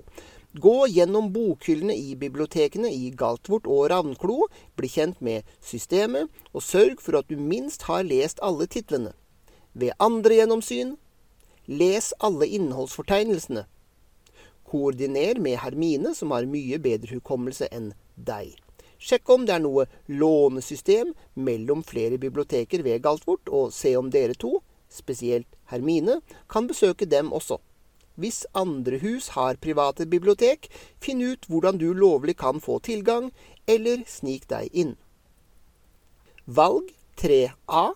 Gå 0.58 0.88
gjennom 0.90 1.28
bokhyllene 1.34 1.94
i 1.94 2.16
bibliotekene 2.18 2.90
i 2.90 3.12
Galtvort 3.14 3.68
og 3.70 3.90
Ravnklo, 3.92 4.48
bli 4.80 4.90
kjent 4.90 5.20
med 5.22 5.46
systemet, 5.62 6.32
og 6.56 6.64
sørg 6.66 7.02
for 7.04 7.20
at 7.20 7.28
du 7.30 7.38
minst 7.38 7.86
har 7.90 8.08
lest 8.08 8.42
alle 8.42 8.66
titlene. 8.66 9.12
Ved 9.78 9.94
andre 10.02 10.40
gjennomsyn, 10.40 10.96
les 11.68 12.14
alle 12.24 12.48
innholdsfortegnelsene. 12.58 13.68
Koordiner 14.68 15.40
med 15.40 15.60
Hermine, 15.62 16.16
som 16.16 16.32
har 16.32 16.48
mye 16.50 16.80
bedre 16.82 17.20
hukommelse 17.20 17.68
enn 17.72 17.92
deg. 18.16 18.56
Sjekk 18.98 19.30
om 19.30 19.46
det 19.46 19.54
er 19.54 19.62
noe 19.62 19.86
lånesystem 20.10 21.12
mellom 21.36 21.84
flere 21.86 22.18
biblioteker 22.18 22.82
ved 22.88 23.04
Galtvort, 23.06 23.46
og 23.52 23.76
se 23.76 23.94
om 24.00 24.10
dere 24.10 24.34
to, 24.34 24.58
spesielt 24.90 25.48
Hermine, 25.72 26.22
kan 26.50 26.68
besøke 26.68 27.06
dem 27.06 27.34
også. 27.34 27.60
Hvis 28.18 28.46
andre 28.58 28.98
hus 28.98 29.28
har 29.36 29.60
private 29.62 30.08
bibliotek, 30.10 30.72
finn 31.02 31.22
ut 31.22 31.46
hvordan 31.46 31.78
du 31.78 31.92
lovlig 31.94 32.38
kan 32.38 32.62
få 32.62 32.80
tilgang, 32.80 33.30
eller 33.68 34.02
snik 34.10 34.48
deg 34.50 34.74
inn. 34.74 34.96
Valg 36.48 36.90
3A. 37.22 37.92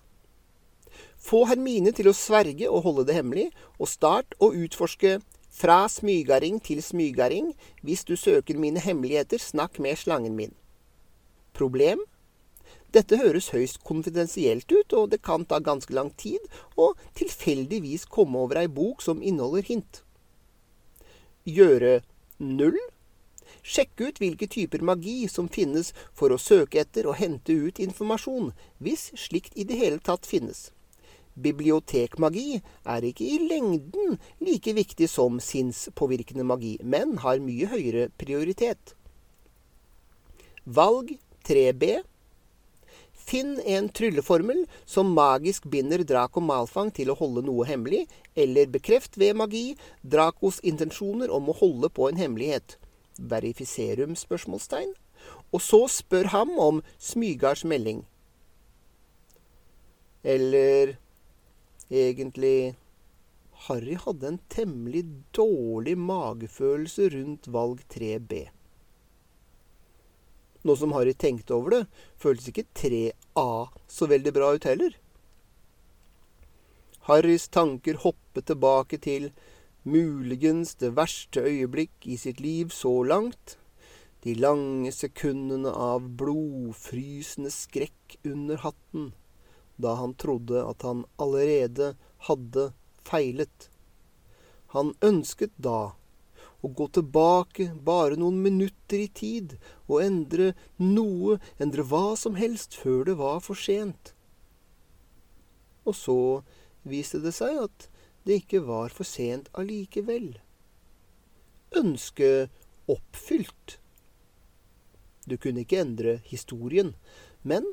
Få 1.22 1.46
Hermine 1.50 1.94
til 1.96 2.12
å 2.12 2.18
sverge 2.18 2.70
og 2.70 2.84
holde 2.86 3.08
det 3.10 3.18
hemmelig, 3.18 3.50
og 3.80 3.90
start 3.90 4.38
å 4.42 4.52
utforske 4.54 5.20
fra 5.52 5.84
smygaring 5.90 6.62
til 6.64 6.84
smygaring. 6.84 7.54
Hvis 7.82 8.06
du 8.06 8.16
søker 8.16 8.58
mine 8.58 8.82
hemmeligheter, 8.82 9.42
snakk 9.42 9.80
med 9.80 9.98
slangen 9.98 10.38
min. 10.38 10.54
Problem? 11.54 12.04
Dette 12.92 13.18
høres 13.22 13.50
høyst 13.56 13.84
konfidensielt 13.88 14.72
ut, 14.72 14.94
og 14.94 15.12
det 15.14 15.22
kan 15.24 15.46
ta 15.48 15.62
ganske 15.64 15.94
lang 15.96 16.12
tid 16.20 16.44
å 16.76 16.92
tilfeldigvis 17.16 18.06
komme 18.12 18.40
over 18.44 18.60
ei 18.60 18.68
bok 18.68 19.04
som 19.06 19.24
inneholder 19.24 19.68
hint 19.68 20.04
gjøre 21.46 22.02
null. 22.40 22.78
Sjekke 23.62 24.10
ut 24.10 24.20
hvilke 24.22 24.48
typer 24.50 24.82
magi 24.82 25.28
som 25.30 25.50
finnes 25.52 25.92
for 26.18 26.34
å 26.34 26.40
søke 26.42 26.82
etter 26.82 27.08
og 27.10 27.20
hente 27.20 27.54
ut 27.54 27.82
informasjon, 27.82 28.52
hvis 28.82 29.12
slikt 29.20 29.58
i 29.58 29.66
det 29.68 29.78
hele 29.78 30.00
tatt 30.02 30.26
finnes. 30.26 30.72
Bibliotekmagi 31.42 32.62
er 32.92 33.06
ikke 33.08 33.24
i 33.24 33.38
lengden 33.48 34.18
like 34.44 34.74
viktig 34.76 35.08
som 35.10 35.40
sinnspåvirkende 35.40 36.44
magi, 36.44 36.78
men 36.84 37.20
har 37.24 37.40
mye 37.44 37.70
høyere 37.72 38.10
prioritet. 38.20 38.96
Valg 40.66 41.16
3B 41.48 42.02
Finn 43.32 43.60
en 43.64 43.86
trylleformel 43.88 44.66
som 44.86 45.14
magisk 45.16 45.70
binder 45.72 46.02
Draco 46.04 46.42
Malfang 46.44 46.90
til 46.92 47.14
å 47.14 47.16
holde 47.16 47.46
noe 47.48 47.64
hemmelig, 47.70 48.02
eller 48.36 48.68
bekreft 48.74 49.16
ved 49.22 49.38
magi 49.40 49.78
Dracos 50.04 50.58
intensjoner 50.68 51.32
om 51.32 51.48
å 51.48 51.56
holde 51.56 51.88
på 51.96 52.10
en 52.10 52.20
hemmelighet. 52.20 52.76
Verifiserum? 53.16 54.18
spørsmålstegn. 54.20 54.92
Og 55.56 55.64
så 55.64 55.86
spør 55.88 56.32
ham 56.36 56.52
om 56.60 56.84
Smygards 57.00 57.64
melding. 57.64 58.04
Eller 60.28 60.98
egentlig 61.88 62.76
Harry 63.70 63.96
hadde 63.96 64.28
en 64.28 64.42
temmelig 64.52 65.06
dårlig 65.32 65.96
magefølelse 65.96 67.14
rundt 67.16 67.48
valg 67.48 67.86
3B. 67.96 68.50
Nå 70.64 70.76
som 70.78 70.94
Harry 70.94 71.14
tenkte 71.18 71.56
over 71.58 71.74
det, 71.74 71.86
føltes 72.22 72.52
ikke 72.52 72.68
3A 72.78 73.48
så 73.90 74.08
veldig 74.10 74.34
bra 74.36 74.52
ut 74.56 74.68
heller. 74.70 74.98
Harrys 77.08 77.48
tanker 77.50 77.98
hoppet 78.04 78.46
tilbake 78.52 79.00
til 79.02 79.32
muligens 79.84 80.76
det 80.78 80.92
verste 80.94 81.42
øyeblikk 81.42 82.06
i 82.06 82.18
sitt 82.22 82.44
liv 82.44 82.70
så 82.76 82.94
langt. 83.02 83.58
De 84.22 84.36
lange 84.38 84.92
sekundene 84.94 85.72
av 85.74 86.06
blodfrysende 86.20 87.50
skrekk 87.50 88.20
under 88.22 88.62
hatten, 88.62 89.08
da 89.82 89.96
han 89.98 90.14
trodde 90.14 90.62
at 90.62 90.86
han 90.86 91.08
allerede 91.18 91.96
hadde 92.30 92.68
feilet. 93.08 93.72
Han 94.78 94.94
ønsket 95.02 95.58
da 95.58 95.96
å 96.62 96.70
gå 96.78 96.88
tilbake 96.96 97.72
bare 97.86 98.18
noen 98.20 98.38
minutter 98.44 99.02
i 99.02 99.10
tid 99.10 99.56
og 99.88 100.02
endre 100.04 100.52
noe, 100.78 101.40
endre 101.62 101.86
hva 101.88 102.14
som 102.20 102.38
helst, 102.38 102.78
før 102.78 103.06
det 103.10 103.18
var 103.22 103.42
for 103.46 103.58
sent. 103.58 104.14
Og 105.86 105.98
så 105.98 106.20
viste 106.88 107.22
det 107.24 107.34
seg 107.38 107.58
at 107.66 107.88
det 108.28 108.44
ikke 108.44 108.62
var 108.68 108.94
for 108.94 109.08
sent 109.08 109.50
allikevel. 109.58 110.36
Ønsket 111.78 112.52
oppfylt. 112.92 113.78
Du 115.26 115.38
kunne 115.42 115.64
ikke 115.64 115.82
endre 115.82 116.20
historien, 116.30 116.94
men 117.42 117.66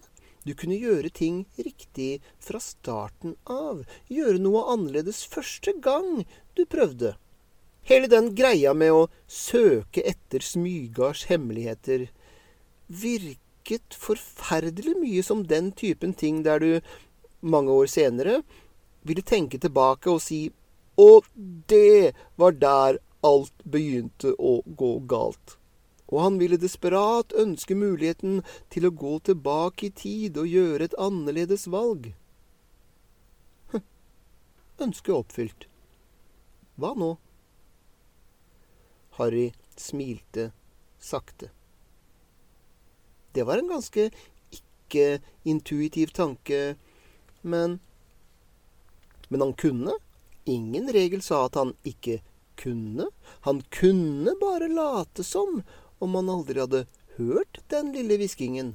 du 0.46 0.55
kunne 0.57 0.79
gjøre 0.81 1.11
ting 1.12 1.42
riktig 1.61 2.22
fra 2.40 2.61
starten 2.62 3.35
av. 3.53 3.83
Gjøre 4.09 4.40
noe 4.40 4.64
annerledes 4.72 5.24
første 5.29 5.74
gang 5.85 6.22
du 6.57 6.64
prøvde. 6.64 7.16
Hele 7.88 8.09
den 8.12 8.35
greia 8.37 8.74
med 8.77 8.92
å 8.92 9.05
søke 9.33 10.03
etter 10.05 10.42
Smygards 10.44 11.22
hemmeligheter 11.31 12.11
virket 12.88 13.94
forferdelig 13.96 14.92
mye 15.01 15.22
som 15.24 15.46
den 15.48 15.70
typen 15.72 16.12
ting 16.12 16.42
der 16.44 16.61
du 16.61 16.72
mange 17.40 17.72
år 17.72 17.88
senere 17.88 18.42
ville 19.09 19.24
tenke 19.24 19.57
tilbake 19.62 20.11
og 20.12 20.20
si 20.20 20.51
Og 21.01 21.24
det 21.70 22.12
var 22.37 22.53
der 22.59 22.98
alt 23.24 23.64
begynte 23.64 24.35
å 24.35 24.59
gå 24.66 24.90
galt. 25.07 25.55
Og 26.11 26.20
han 26.24 26.38
ville 26.40 26.59
desperat 26.59 27.33
ønske 27.33 27.77
muligheten 27.79 28.42
til 28.68 28.88
å 28.88 28.90
gå 28.90 29.12
tilbake 29.31 29.87
i 29.87 29.94
tid 29.94 30.40
og 30.42 30.51
gjøre 30.51 30.88
et 30.90 30.98
annerledes 30.98 31.68
valg. 31.70 32.11
Hm. 33.70 33.85
Ønsket 34.88 35.14
oppfylt. 35.14 35.68
Hva 36.77 36.92
nå? 36.98 37.14
Harry 39.18 39.50
smilte 39.76 40.50
sakte. 40.98 41.50
Det 43.35 43.44
var 43.46 43.61
en 43.61 43.68
ganske 43.70 44.09
ikke-intuitiv 44.54 46.14
tanke, 46.16 46.76
men 47.42 47.78
men 49.28 49.40
han 49.40 49.52
kunne. 49.52 49.92
Ingen 50.44 50.92
regel 50.92 51.22
sa 51.22 51.44
at 51.46 51.54
han 51.61 51.74
ikke 51.85 52.20
kunne. 52.57 53.11
Han 53.44 53.62
kunne 53.70 54.33
bare 54.40 54.68
late 54.72 55.24
som 55.24 55.62
om 55.98 56.14
han 56.14 56.31
aldri 56.33 56.61
hadde 56.61 56.87
hørt 57.18 57.61
den 57.68 57.92
lille 57.92 58.16
hviskingen. 58.20 58.74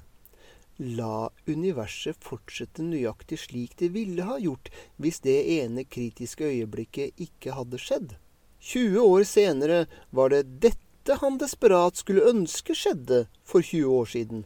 La 0.77 1.29
universet 1.47 2.17
fortsette 2.21 2.85
nøyaktig 2.85 3.37
slik 3.43 3.75
det 3.81 3.91
ville 3.93 4.25
ha 4.25 4.39
gjort 4.41 4.71
hvis 5.01 5.21
det 5.25 5.37
ene 5.59 5.85
kritiske 5.85 6.47
øyeblikket 6.49 7.19
ikke 7.21 7.53
hadde 7.57 7.81
skjedd. 7.81 8.15
20 8.63 8.99
år 9.03 9.23
senere 9.27 9.85
var 10.15 10.31
det 10.31 10.43
dette 10.63 11.17
han 11.19 11.35
desperat 11.41 11.99
skulle 11.99 12.23
ønske 12.29 12.75
skjedde 12.77 13.25
for 13.43 13.59
20 13.59 13.95
år 13.99 14.11
siden. 14.13 14.45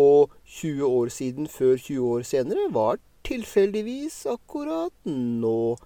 Og 0.00 0.32
20 0.48 0.86
år 0.88 1.12
siden 1.12 1.50
før 1.52 1.76
20 1.76 2.06
år 2.14 2.24
senere 2.24 2.70
var 2.72 3.02
tilfeldigvis 3.28 4.22
akkurat 4.32 4.94
nå. 5.04 5.76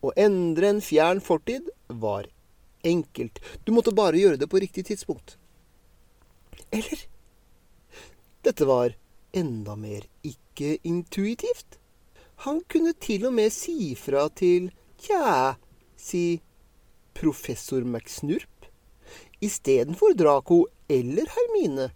Å 0.00 0.12
endre 0.16 0.70
en 0.70 0.80
fjern 0.84 1.20
fortid 1.20 1.66
var 1.88 2.30
enkelt. 2.86 3.42
Du 3.66 3.74
måtte 3.74 3.92
bare 3.92 4.20
gjøre 4.22 4.38
det 4.40 4.48
på 4.50 4.62
riktig 4.62 4.86
tidspunkt. 4.88 5.34
Eller 6.70 7.02
dette 8.46 8.64
var 8.70 8.94
enda 9.36 9.74
mer 9.76 10.06
ikke-intuitivt. 10.24 11.76
Han 12.46 12.62
kunne 12.70 12.94
til 12.96 13.26
og 13.28 13.34
med 13.36 13.52
si 13.52 13.92
fra 13.98 14.28
til 14.32 14.70
tja, 15.02 15.58
si 16.00 16.24
professor 17.16 17.84
McSnurp 17.84 18.68
istedenfor 19.44 20.16
Draco 20.16 20.64
eller 20.88 21.28
Hermine 21.36 21.90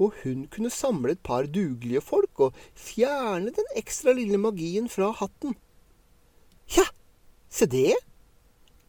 og 0.00 0.16
hun 0.22 0.46
kunne 0.52 0.72
samle 0.72 1.14
et 1.14 1.22
par 1.24 1.48
dugelige 1.52 2.00
folk 2.00 2.40
og 2.46 2.60
fjerne 2.74 3.52
den 3.56 3.66
ekstra 3.76 4.14
lille 4.16 4.38
magien 4.40 4.88
fra 4.88 5.10
hatten. 5.12 5.56
Ja, 6.76 6.86
se 7.52 7.68
det! 7.68 7.98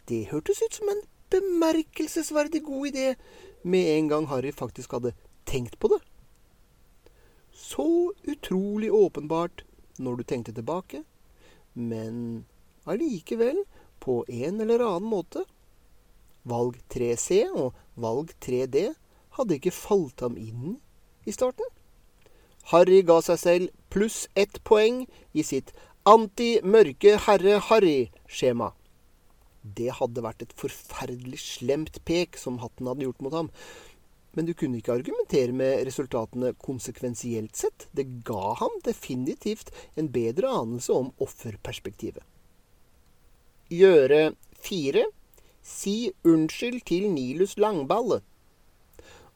Det 0.07 0.29
hørtes 0.31 0.61
ut 0.63 0.77
som 0.79 0.91
en 0.91 1.03
bemerkelsesverdig 1.31 2.63
god 2.63 2.87
idé 2.91 3.07
med 3.63 3.97
en 3.97 4.07
gang 4.11 4.29
Harry 4.31 4.51
faktisk 4.55 4.95
hadde 4.95 5.13
tenkt 5.45 5.77
på 5.79 5.91
det. 5.91 5.99
Så 7.51 8.13
utrolig 8.27 8.91
åpenbart 8.91 9.65
når 9.99 10.15
du 10.15 10.23
tenkte 10.23 10.55
tilbake, 10.55 11.03
men 11.73 12.45
allikevel 12.87 13.63
på 14.01 14.21
en 14.27 14.61
eller 14.63 14.83
annen 14.85 15.09
måte. 15.09 15.45
Valg 16.49 16.79
3C 16.89 17.43
og 17.53 17.77
valg 18.01 18.33
3D 18.41 18.89
hadde 19.37 19.57
ikke 19.57 19.75
falt 19.75 20.23
ham 20.25 20.37
inn 20.41 20.79
i 21.29 21.33
starten. 21.35 21.67
Harry 22.71 23.01
ga 23.05 23.19
seg 23.25 23.39
selv 23.41 23.71
pluss 23.93 24.25
ett 24.37 24.59
poeng 24.67 25.05
i 25.33 25.45
sitt 25.45 25.73
anti-mørke 26.09 27.17
herre-Harry-skjema. 27.27 28.71
Det 29.61 29.91
hadde 29.99 30.23
vært 30.25 30.41
et 30.45 30.57
forferdelig 30.57 31.39
slemt 31.43 32.01
pek 32.07 32.37
som 32.39 32.59
hatten 32.63 32.89
hadde 32.89 33.05
gjort 33.05 33.21
mot 33.21 33.37
ham. 33.37 33.51
Men 34.33 34.47
du 34.47 34.53
kunne 34.57 34.79
ikke 34.79 34.95
argumentere 34.95 35.53
med 35.53 35.83
resultatene 35.85 36.53
konsekvensielt 36.63 37.57
sett. 37.59 37.87
Det 37.91 38.07
ga 38.25 38.55
ham 38.61 38.77
definitivt 38.85 39.73
en 39.99 40.09
bedre 40.13 40.49
anelse 40.61 40.95
om 40.95 41.11
offerperspektivet. 41.21 42.23
Gjøre 43.71 44.34
fire. 44.60 45.05
Si 45.63 46.12
unnskyld 46.27 46.84
til 46.89 47.07
Nilus 47.13 47.55
Langballe. 47.62 48.19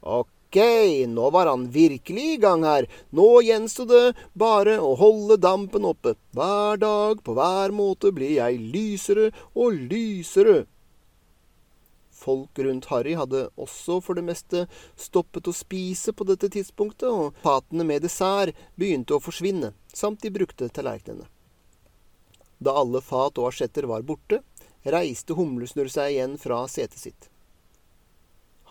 Ok, 0.03 0.57
nå 1.07 1.29
var 1.31 1.47
han 1.47 1.69
virkelig 1.71 2.25
i 2.33 2.39
gang 2.43 2.65
her. 2.67 2.89
Nå 3.15 3.27
gjensto 3.47 3.85
det 3.87 4.13
bare 4.35 4.75
å 4.83 4.91
holde 4.99 5.39
dampen 5.39 5.87
oppe. 5.87 6.17
Hver 6.35 6.81
dag, 6.83 7.23
på 7.23 7.35
hver 7.37 7.71
måte, 7.71 8.11
blir 8.11 8.35
jeg 8.41 8.59
lysere 8.75 9.29
og 9.55 9.79
lysere. 9.87 10.65
Folk 12.25 12.59
rundt 12.59 12.89
Harry 12.89 13.13
hadde 13.15 13.45
også 13.55 13.99
for 14.03 14.17
det 14.17 14.25
meste 14.25 14.65
stoppet 14.99 15.47
å 15.47 15.53
spise 15.55 16.11
på 16.15 16.27
dette 16.27 16.49
tidspunktet, 16.51 17.07
og 17.07 17.37
fatene 17.45 17.85
med 17.87 18.03
dessert 18.07 18.57
begynte 18.79 19.15
å 19.15 19.23
forsvinne, 19.23 19.75
samt 19.93 20.25
de 20.25 20.33
brukte 20.33 20.71
tallerkenene. 20.73 21.29
Da 22.59 22.75
alle 22.79 23.01
fat 23.01 23.37
og 23.41 23.49
asjetter 23.49 23.87
var 23.89 24.05
borte, 24.07 24.41
reiste 24.85 25.35
Humlesnurr 25.35 25.89
seg 25.91 26.13
igjen 26.13 26.37
fra 26.41 26.61
setet 26.71 27.01
sitt. 27.01 27.29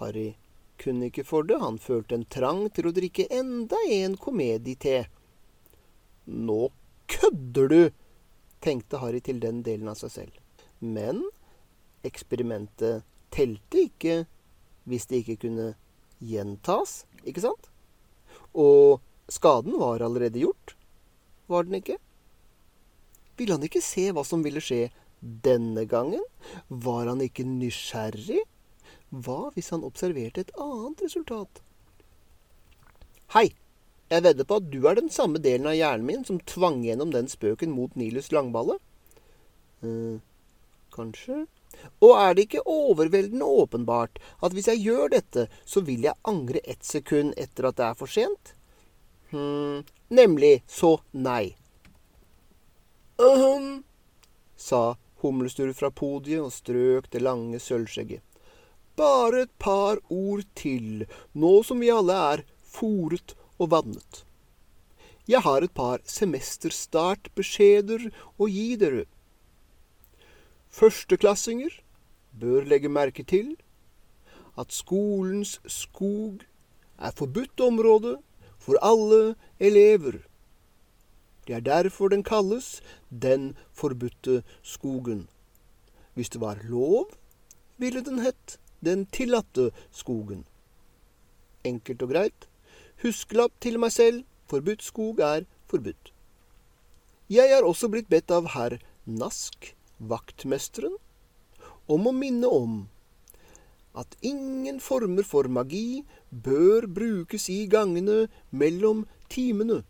Harry 0.00 0.34
kunne 0.80 1.10
ikke 1.10 1.24
for 1.26 1.46
det, 1.46 1.58
han 1.62 1.78
følte 1.78 2.18
en 2.18 2.26
trang 2.30 2.66
til 2.74 2.88
å 2.88 2.94
drikke 2.94 3.28
enda 3.30 3.78
en 3.90 4.16
komedie 4.18 5.04
Nå 6.24 6.70
kødder 7.10 7.68
du, 7.68 7.80
tenkte 8.64 8.98
Harry 9.02 9.20
til 9.20 9.40
den 9.42 9.60
delen 9.62 9.90
av 9.92 9.98
seg 10.00 10.10
selv. 10.10 10.38
Men 10.80 11.20
eksperimentet 12.04 13.04
telte 13.34 13.84
ikke 13.84 14.24
hvis 14.88 15.06
det 15.10 15.22
ikke 15.22 15.42
kunne 15.46 15.74
gjentas, 16.24 17.04
ikke 17.24 17.44
sant? 17.44 17.68
Og 18.56 19.00
skaden 19.32 19.76
var 19.80 20.04
allerede 20.04 20.40
gjort, 20.40 20.74
var 21.48 21.68
den 21.68 21.80
ikke? 21.80 21.98
Ville 23.36 23.56
han 23.56 23.66
ikke 23.66 23.82
se 23.82 24.10
hva 24.14 24.24
som 24.26 24.44
ville 24.44 24.62
skje 24.62 24.88
denne 25.20 25.86
gangen? 25.90 26.22
Var 26.68 27.10
han 27.10 27.22
ikke 27.24 27.46
nysgjerrig? 27.48 28.42
Hva 29.10 29.50
hvis 29.54 29.70
han 29.74 29.86
observerte 29.86 30.44
et 30.44 30.54
annet 30.60 31.02
resultat? 31.06 31.62
Hei, 33.34 33.48
jeg 34.12 34.22
vedder 34.26 34.46
på 34.46 34.58
at 34.60 34.70
du 34.70 34.84
er 34.86 34.98
den 34.98 35.10
samme 35.10 35.40
delen 35.42 35.66
av 35.70 35.78
hjernen 35.78 36.06
min 36.06 36.24
som 36.26 36.38
tvang 36.46 36.82
gjennom 36.84 37.10
den 37.14 37.30
spøken 37.30 37.72
mot 37.74 37.94
Nilus 37.98 38.30
Langballe. 38.34 38.76
Eh, 39.82 40.20
kanskje? 40.94 41.44
Og 42.04 42.12
er 42.20 42.34
det 42.34 42.46
ikke 42.46 42.66
overveldende 42.70 43.48
åpenbart 43.62 44.20
at 44.44 44.54
hvis 44.54 44.68
jeg 44.70 44.84
gjør 44.84 45.10
dette, 45.16 45.48
så 45.66 45.82
vil 45.82 46.06
jeg 46.06 46.20
angre 46.30 46.62
ett 46.62 46.84
sekund 46.86 47.34
etter 47.40 47.70
at 47.70 47.80
det 47.80 47.88
er 47.88 47.98
for 47.98 48.10
sent? 48.10 48.54
Hm, 49.32 49.82
nemlig 50.14 50.60
så 50.70 50.96
nei. 51.10 51.56
Um, 53.18 53.84
sa 54.56 54.96
Humlestur 55.22 55.72
fra 55.72 55.90
podiet 55.94 56.42
og 56.42 56.52
strøk 56.52 57.06
det 57.12 57.22
lange 57.22 57.60
sølvskjegget. 57.62 58.22
Bare 58.98 59.44
et 59.44 59.52
par 59.58 60.00
ord 60.10 60.42
til, 60.58 61.06
nå 61.32 61.62
som 61.62 61.82
vi 61.82 61.92
alle 61.94 62.16
er 62.34 62.42
fòret 62.74 63.36
og 63.58 63.70
vannet. 63.70 64.24
Jeg 65.30 65.40
har 65.46 65.62
et 65.62 65.72
par 65.72 66.02
semesterstartbeskjeder 66.10 68.10
å 68.36 68.50
gi 68.50 68.74
dere. 68.82 69.06
Førsteklassinger 70.74 71.80
bør 72.34 72.66
legge 72.66 72.90
merke 72.90 73.22
til 73.22 73.54
at 74.58 74.74
skolens 74.74 75.60
skog 75.70 76.42
er 76.98 77.14
forbudt 77.14 77.62
område 77.62 78.18
for 78.58 78.78
alle 78.82 79.36
elever. 79.58 80.24
Det 81.46 81.54
er 81.54 81.60
derfor 81.60 82.08
den 82.08 82.22
kalles 82.22 82.82
Den 83.10 83.56
forbudte 83.72 84.42
skogen. 84.62 85.28
Hvis 86.14 86.28
det 86.28 86.40
var 86.40 86.58
lov, 86.64 87.10
ville 87.76 88.04
den 88.04 88.18
hett 88.18 88.58
Den 88.84 89.06
tillatte 89.06 89.70
skogen. 89.90 90.44
Enkelt 91.64 92.02
og 92.02 92.08
greit. 92.08 92.48
Huskelapp 93.02 93.52
til 93.60 93.78
meg 93.78 93.92
selv. 93.92 94.24
Forbudt 94.46 94.82
skog 94.82 95.20
er 95.20 95.46
forbudt. 95.66 96.12
Jeg 97.30 97.50
er 97.50 97.64
også 97.64 97.88
blitt 97.88 98.10
bedt 98.12 98.30
av 98.30 98.50
herr 98.52 98.76
Nask, 99.06 99.72
vaktmesteren, 99.98 100.98
om 101.88 102.06
å 102.08 102.12
minne 102.12 102.48
om 102.48 102.74
at 103.96 104.16
ingen 104.26 104.80
former 104.82 105.24
for 105.24 105.48
magi 105.48 106.04
bør 106.30 106.86
brukes 106.90 107.48
i 107.52 107.64
gangene 107.70 108.26
mellom 108.50 109.04
timene. 109.30 109.82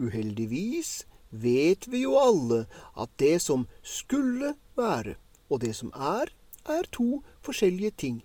Uheldigvis 0.00 1.04
vet 1.30 1.86
vi 1.92 2.02
jo 2.04 2.16
alle 2.18 2.64
at 2.98 3.10
det 3.22 3.38
som 3.44 3.66
skulle 3.82 4.54
være, 4.76 5.14
og 5.50 5.60
det 5.60 5.74
som 5.76 5.92
er, 5.94 6.32
er 6.66 6.88
to 6.92 7.22
forskjellige 7.44 7.92
ting. 7.96 8.20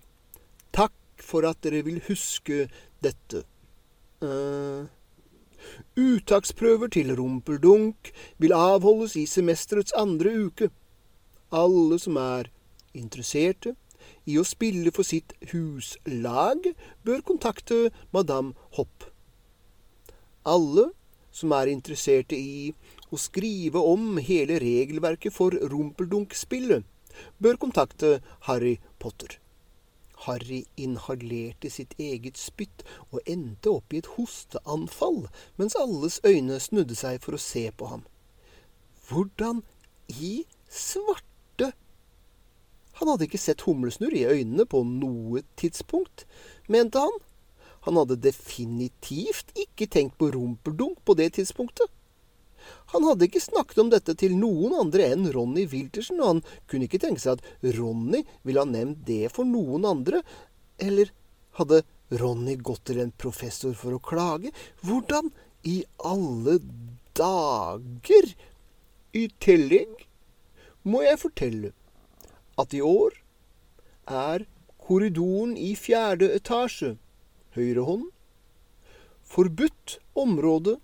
Takk 0.74 0.96
for 1.22 1.48
at 1.48 1.62
dere 1.64 1.84
vil 1.86 2.02
huske 2.08 2.66
dette. 3.04 3.44
Uh, 4.24 4.88
uttaksprøver 6.00 6.88
til 6.94 7.14
rumpeldunk 7.18 8.12
vil 8.38 8.56
avholdes 8.56 9.16
i 9.20 9.26
semesterets 9.30 9.96
andre 9.98 10.34
uke. 10.48 10.70
Alle 11.52 12.00
som 12.00 12.18
er 12.20 12.50
interesserte, 12.94 13.76
i 14.26 14.38
å 14.38 14.46
spille 14.46 14.92
for 14.94 15.06
sitt 15.08 15.34
huslag, 15.52 16.72
bør 17.06 17.24
kontakte 17.26 17.90
madame 18.14 18.54
Hopp. 18.78 19.08
Alle 20.46 20.92
som 21.36 21.54
er 21.56 21.72
interesserte 21.72 22.38
i 22.40 22.72
å 23.12 23.20
skrive 23.20 23.82
om 23.84 24.16
hele 24.24 24.60
regelverket 24.64 25.36
for 25.36 25.56
rumpeldunk-spillet, 25.74 26.86
bør 27.40 27.60
kontakte 27.60 28.20
Harry 28.48 28.78
Potter. 29.00 29.38
Harry 30.26 30.64
inhalerte 30.80 31.70
sitt 31.70 31.94
eget 32.00 32.40
spytt 32.40 32.86
og 33.12 33.20
endte 33.28 33.74
opp 33.76 33.94
i 33.94 34.00
et 34.02 34.12
hosteanfall, 34.16 35.26
mens 35.60 35.76
alles 35.80 36.22
øyne 36.26 36.60
snudde 36.64 36.96
seg 36.98 37.20
for 37.24 37.36
å 37.36 37.42
se 37.42 37.68
på 37.76 37.92
ham. 37.92 38.06
Hvordan 39.10 39.62
i 40.10 40.46
svarte 40.72 41.74
han 42.96 43.10
hadde 43.12 43.28
ikke 43.28 43.42
sett 43.42 43.66
humlesnurr 43.68 44.16
i 44.16 44.24
øynene 44.24 44.64
på 44.72 44.80
noe 44.88 45.42
tidspunkt, 45.60 46.24
mente 46.72 47.02
han. 47.04 47.18
Han 47.86 48.00
hadde 48.00 48.18
definitivt 48.22 49.54
ikke 49.58 49.88
tenkt 49.92 50.18
på 50.22 50.32
rumpeldunk 50.34 51.02
på 51.06 51.16
det 51.18 51.36
tidspunktet. 51.38 51.92
Han 52.94 53.06
hadde 53.06 53.28
ikke 53.28 53.44
snakket 53.44 53.82
om 53.84 53.92
dette 53.94 54.16
til 54.18 54.34
noen 54.40 54.74
andre 54.78 55.12
enn 55.14 55.28
Ronny 55.34 55.68
Wiltersen, 55.70 56.18
og 56.22 56.32
han 56.32 56.42
kunne 56.70 56.88
ikke 56.88 57.02
tenke 57.04 57.22
seg 57.22 57.38
at 57.38 57.76
Ronny 57.78 58.24
ville 58.46 58.64
ha 58.64 58.70
nevnt 58.70 59.04
det 59.06 59.30
for 59.36 59.46
noen 59.46 59.86
andre. 59.86 60.24
Eller 60.82 61.12
hadde 61.60 61.84
Ronny 62.14 62.58
gått 62.58 62.88
til 62.90 63.02
en 63.04 63.14
professor 63.22 63.76
for 63.78 63.98
å 63.98 64.02
klage? 64.02 64.54
Hvordan 64.86 65.32
i 65.66 65.84
alle 66.06 66.60
dager? 67.18 68.34
I 69.16 69.30
tillegg 69.40 70.02
må 70.84 71.06
jeg 71.06 71.22
fortelle 71.22 71.72
at 72.60 72.74
i 72.76 72.82
år 72.84 73.16
er 74.12 74.44
korridoren 74.86 75.56
i 75.58 75.72
fjerde 75.80 76.28
etasje, 76.36 76.96
høyre 77.56 77.86
hånd, 77.88 78.06
forbudt 79.26 79.98
område 80.16 80.78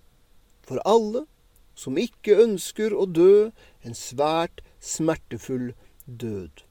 for 0.66 0.82
alle 0.88 1.26
som 1.78 2.00
ikke 2.00 2.36
ønsker 2.44 2.94
å 2.94 3.06
dø 3.06 3.50
en 3.86 3.96
svært 3.96 4.60
smertefull 4.82 5.72
død. 6.06 6.64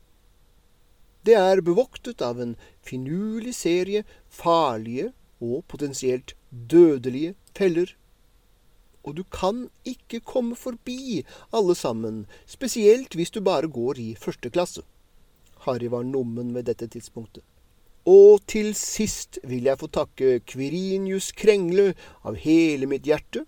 Det 1.26 1.38
er 1.38 1.62
bevoktet 1.66 2.22
av 2.26 2.42
en 2.42 2.56
finurlig 2.86 3.54
serie 3.58 4.04
farlige 4.30 5.12
og 5.42 5.66
potensielt 5.70 6.36
dødelige 6.50 7.36
feller 7.58 7.96
og 9.04 9.16
du 9.18 9.24
kan 9.24 9.66
ikke 9.86 10.22
komme 10.22 10.56
forbi 10.56 11.24
alle 11.54 11.76
sammen, 11.76 12.26
spesielt 12.46 13.16
hvis 13.18 13.34
du 13.34 13.42
bare 13.42 13.68
går 13.68 14.00
i 14.00 14.10
første 14.16 14.50
klasse. 14.50 14.84
Harry 15.66 15.90
var 15.90 16.04
nummen 16.04 16.54
ved 16.54 16.70
dette 16.70 16.88
tidspunktet. 16.88 17.44
Og 18.10 18.42
til 18.50 18.74
sist 18.74 19.38
vil 19.46 19.68
jeg 19.70 19.78
få 19.78 19.88
takke 19.94 20.40
Kvirinius 20.50 21.32
Krengle 21.38 21.92
av 22.26 22.40
hele 22.42 22.90
mitt 22.90 23.06
hjerte 23.06 23.46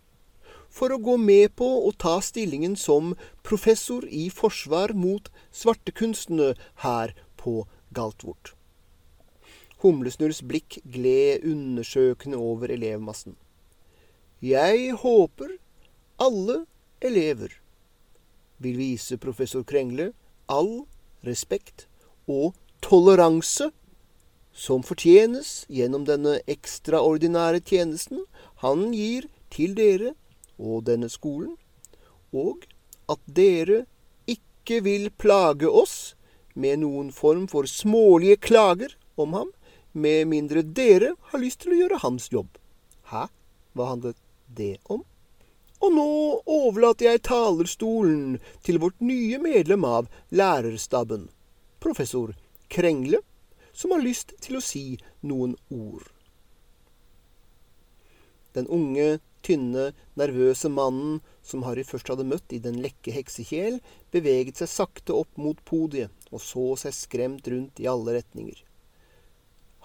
for 0.74 0.94
å 0.94 1.02
gå 1.02 1.18
med 1.18 1.56
på 1.58 1.66
å 1.88 1.90
ta 1.98 2.20
stillingen 2.22 2.76
som 2.78 3.16
professor 3.46 4.06
i 4.06 4.30
forsvar 4.30 4.94
mot 4.94 5.30
svartekunstene 5.54 6.54
her 6.86 7.14
på 7.38 7.66
Galtvort. 7.94 8.54
Humlesnurrs 9.82 10.42
blikk 10.46 10.80
gled 10.86 11.44
undersøkende 11.50 12.38
over 12.38 12.72
elevmassen. 12.74 13.36
Jeg 14.42 14.94
håper 15.02 15.58
alle 16.22 16.64
elever 17.02 17.58
vil 18.64 18.78
vise 18.78 19.18
professor 19.18 19.66
Krengle 19.68 20.12
all 20.52 20.86
respekt 21.26 21.88
og 22.30 22.54
toleranse 22.84 23.72
som 24.54 24.84
fortjenes 24.86 25.64
gjennom 25.68 26.06
denne 26.08 26.38
ekstraordinære 26.50 27.64
tjenesten 27.66 28.24
han 28.62 28.92
gir 28.94 29.28
til 29.54 29.74
dere 29.78 30.14
og 30.62 30.86
denne 30.88 31.10
skolen, 31.10 31.56
og 32.34 32.66
at 33.10 33.22
dere 33.26 33.84
ikke 34.30 34.80
vil 34.86 35.10
plage 35.18 35.70
oss 35.70 36.14
med 36.54 36.84
noen 36.84 37.10
form 37.12 37.48
for 37.50 37.68
smålige 37.70 38.38
klager 38.48 38.94
om 39.18 39.34
ham, 39.34 39.50
med 39.94 40.30
mindre 40.30 40.64
dere 40.66 41.14
har 41.30 41.42
lyst 41.42 41.64
til 41.64 41.74
å 41.74 41.80
gjøre 41.84 42.04
hans 42.06 42.30
jobb. 42.34 42.50
Hæ? 43.10 43.28
Hva 43.74 43.90
handlet 43.92 44.18
det 44.54 44.78
om? 44.90 45.04
Og 45.84 45.92
nå 45.92 46.08
overlater 46.48 47.10
jeg 47.10 47.26
talerstolen 47.28 48.40
til 48.64 48.80
vårt 48.82 49.02
nye 49.04 49.38
medlem 49.42 49.84
av 49.86 50.08
lærerstaben, 50.32 51.28
professor 51.84 52.32
Krengle, 52.74 53.20
som 53.74 53.94
har 53.94 54.04
lyst 54.06 54.36
til 54.44 54.58
å 54.58 54.64
si 54.64 54.98
noen 55.22 55.58
ord. 55.74 56.06
Den 58.54 58.70
unge, 58.70 59.18
tynne, 59.44 59.92
nervøse 60.20 60.70
mannen 60.70 61.22
som 61.44 61.66
Harry 61.66 61.84
først 61.88 62.12
hadde 62.14 62.28
møtt 62.28 62.54
i 62.54 62.62
Den 62.62 62.78
lekke 62.84 63.16
heksekjel, 63.16 63.80
beveget 64.14 64.62
seg 64.62 64.70
sakte 64.72 65.16
opp 65.18 65.42
mot 65.42 65.58
podiet 65.66 66.14
og 66.32 66.42
så 66.42 66.68
seg 66.86 66.96
skremt 66.98 67.50
rundt 67.50 67.82
i 67.82 67.90
alle 67.90 68.20
retninger. 68.20 68.62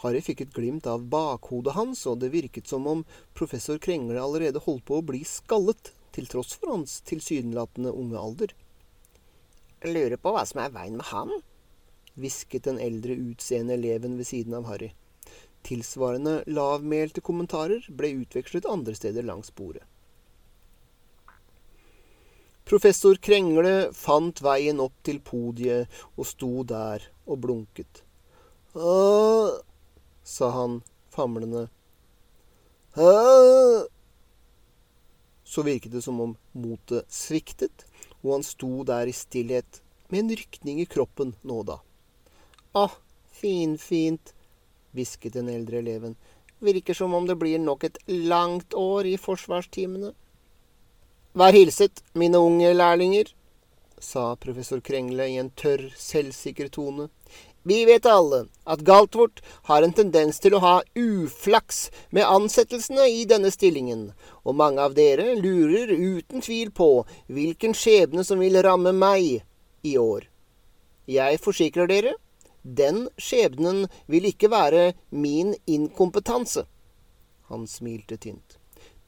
Harry 0.03 0.21
fikk 0.23 0.45
et 0.45 0.55
glimt 0.55 0.87
av 0.87 1.09
bakhodet 1.11 1.75
hans, 1.75 2.05
og 2.07 2.21
det 2.23 2.31
virket 2.31 2.71
som 2.71 2.87
om 2.87 3.03
professor 3.35 3.81
Krengle 3.83 4.21
allerede 4.23 4.63
holdt 4.63 4.85
på 4.87 5.01
å 5.01 5.07
bli 5.07 5.25
skallet, 5.27 5.93
til 6.15 6.29
tross 6.31 6.55
for 6.59 6.73
hans 6.73 7.01
tilsynelatende 7.07 7.93
unge 7.95 8.19
alder. 8.19 8.55
Jeg 9.83 9.95
lurer 9.95 10.19
på 10.19 10.33
hva 10.35 10.45
som 10.49 10.63
er 10.63 10.73
veien 10.75 10.97
med 10.99 11.07
han? 11.11 11.35
Hvisket 12.19 12.67
den 12.69 12.81
eldre 12.83 13.17
utseende 13.17 13.77
eleven 13.79 14.17
ved 14.19 14.29
siden 14.31 14.57
av 14.59 14.67
Harry. 14.71 14.93
Tilsvarende 15.67 16.43
lavmælte 16.47 17.23
kommentarer 17.25 17.85
ble 17.91 18.15
utvekslet 18.23 18.69
andre 18.69 18.95
steder 18.99 19.27
langs 19.27 19.51
bordet. 19.55 19.85
Professor 22.69 23.17
Krengle 23.17 23.89
fant 23.97 24.43
veien 24.45 24.81
opp 24.85 24.97
til 25.07 25.23
podiet 25.25 25.89
og 26.19 26.27
sto 26.29 26.51
der 26.69 27.07
og 27.25 27.41
blunket. 27.41 28.03
Åh, 28.77 29.57
sa 30.21 30.51
han 30.53 30.83
famlende. 31.15 31.69
Åh. 33.01 33.87
Så 35.49 35.65
virket 35.65 35.97
det 35.97 36.05
som 36.05 36.21
om 36.21 36.37
motet 36.53 37.09
sviktet, 37.09 37.87
og 38.21 38.35
han 38.37 38.45
sto 38.45 38.85
der 38.85 39.09
i 39.09 39.17
stillhet, 39.17 39.81
med 40.13 40.27
en 40.27 40.37
rykning 40.37 40.83
i 40.85 40.89
kroppen 40.89 41.33
nå 41.49 41.63
og 41.63 41.71
da. 41.73 41.79
Å, 42.79 42.87
finfint, 43.41 44.35
hvisket 44.95 45.35
den 45.39 45.49
eldre 45.51 45.81
eleven. 45.83 46.17
Virker 46.63 46.95
som 46.95 47.15
om 47.15 47.27
det 47.27 47.39
blir 47.39 47.59
nok 47.63 47.85
et 47.89 47.99
langt 48.07 48.75
år 48.75 49.07
i 49.07 49.17
forsvarstimene. 49.19 50.13
Vær 51.39 51.55
hilset, 51.55 52.03
mine 52.15 52.39
unge 52.39 52.73
lærlinger. 52.75 53.35
sa 54.01 54.37
professor 54.37 54.81
Krengle 54.81 55.25
i 55.27 55.39
en 55.39 55.51
tørr, 55.51 55.89
selvsikker 55.99 56.69
tone. 56.71 57.09
Vi 57.63 57.85
vet 57.85 58.07
alle 58.07 58.45
at 58.65 58.85
Galtvort 58.87 59.41
har 59.67 59.83
en 59.83 59.93
tendens 59.93 60.39
til 60.39 60.55
å 60.55 60.61
ha 60.63 60.75
uflaks 60.95 61.81
med 62.15 62.23
ansettelsene 62.25 63.09
i 63.11 63.25
denne 63.27 63.51
stillingen, 63.51 64.13
og 64.47 64.55
mange 64.55 64.81
av 64.81 64.95
dere 64.95 65.35
lurer 65.41 65.91
uten 65.91 66.45
tvil 66.47 66.71
på 66.71 66.89
hvilken 67.27 67.75
skjebne 67.75 68.25
som 68.25 68.39
vil 68.39 68.63
ramme 68.63 68.95
meg 68.95 69.43
i 69.83 69.97
år. 69.99 70.31
Jeg 71.11 71.43
forsikrer 71.43 71.91
dere, 71.91 72.15
den 72.77 73.07
skjebnen 73.17 73.87
vil 74.07 74.29
ikke 74.29 74.51
være 74.53 74.93
min 75.11 75.55
inkompetanse. 75.67 76.67
Han 77.49 77.67
smilte 77.67 78.19
tynt. 78.21 78.59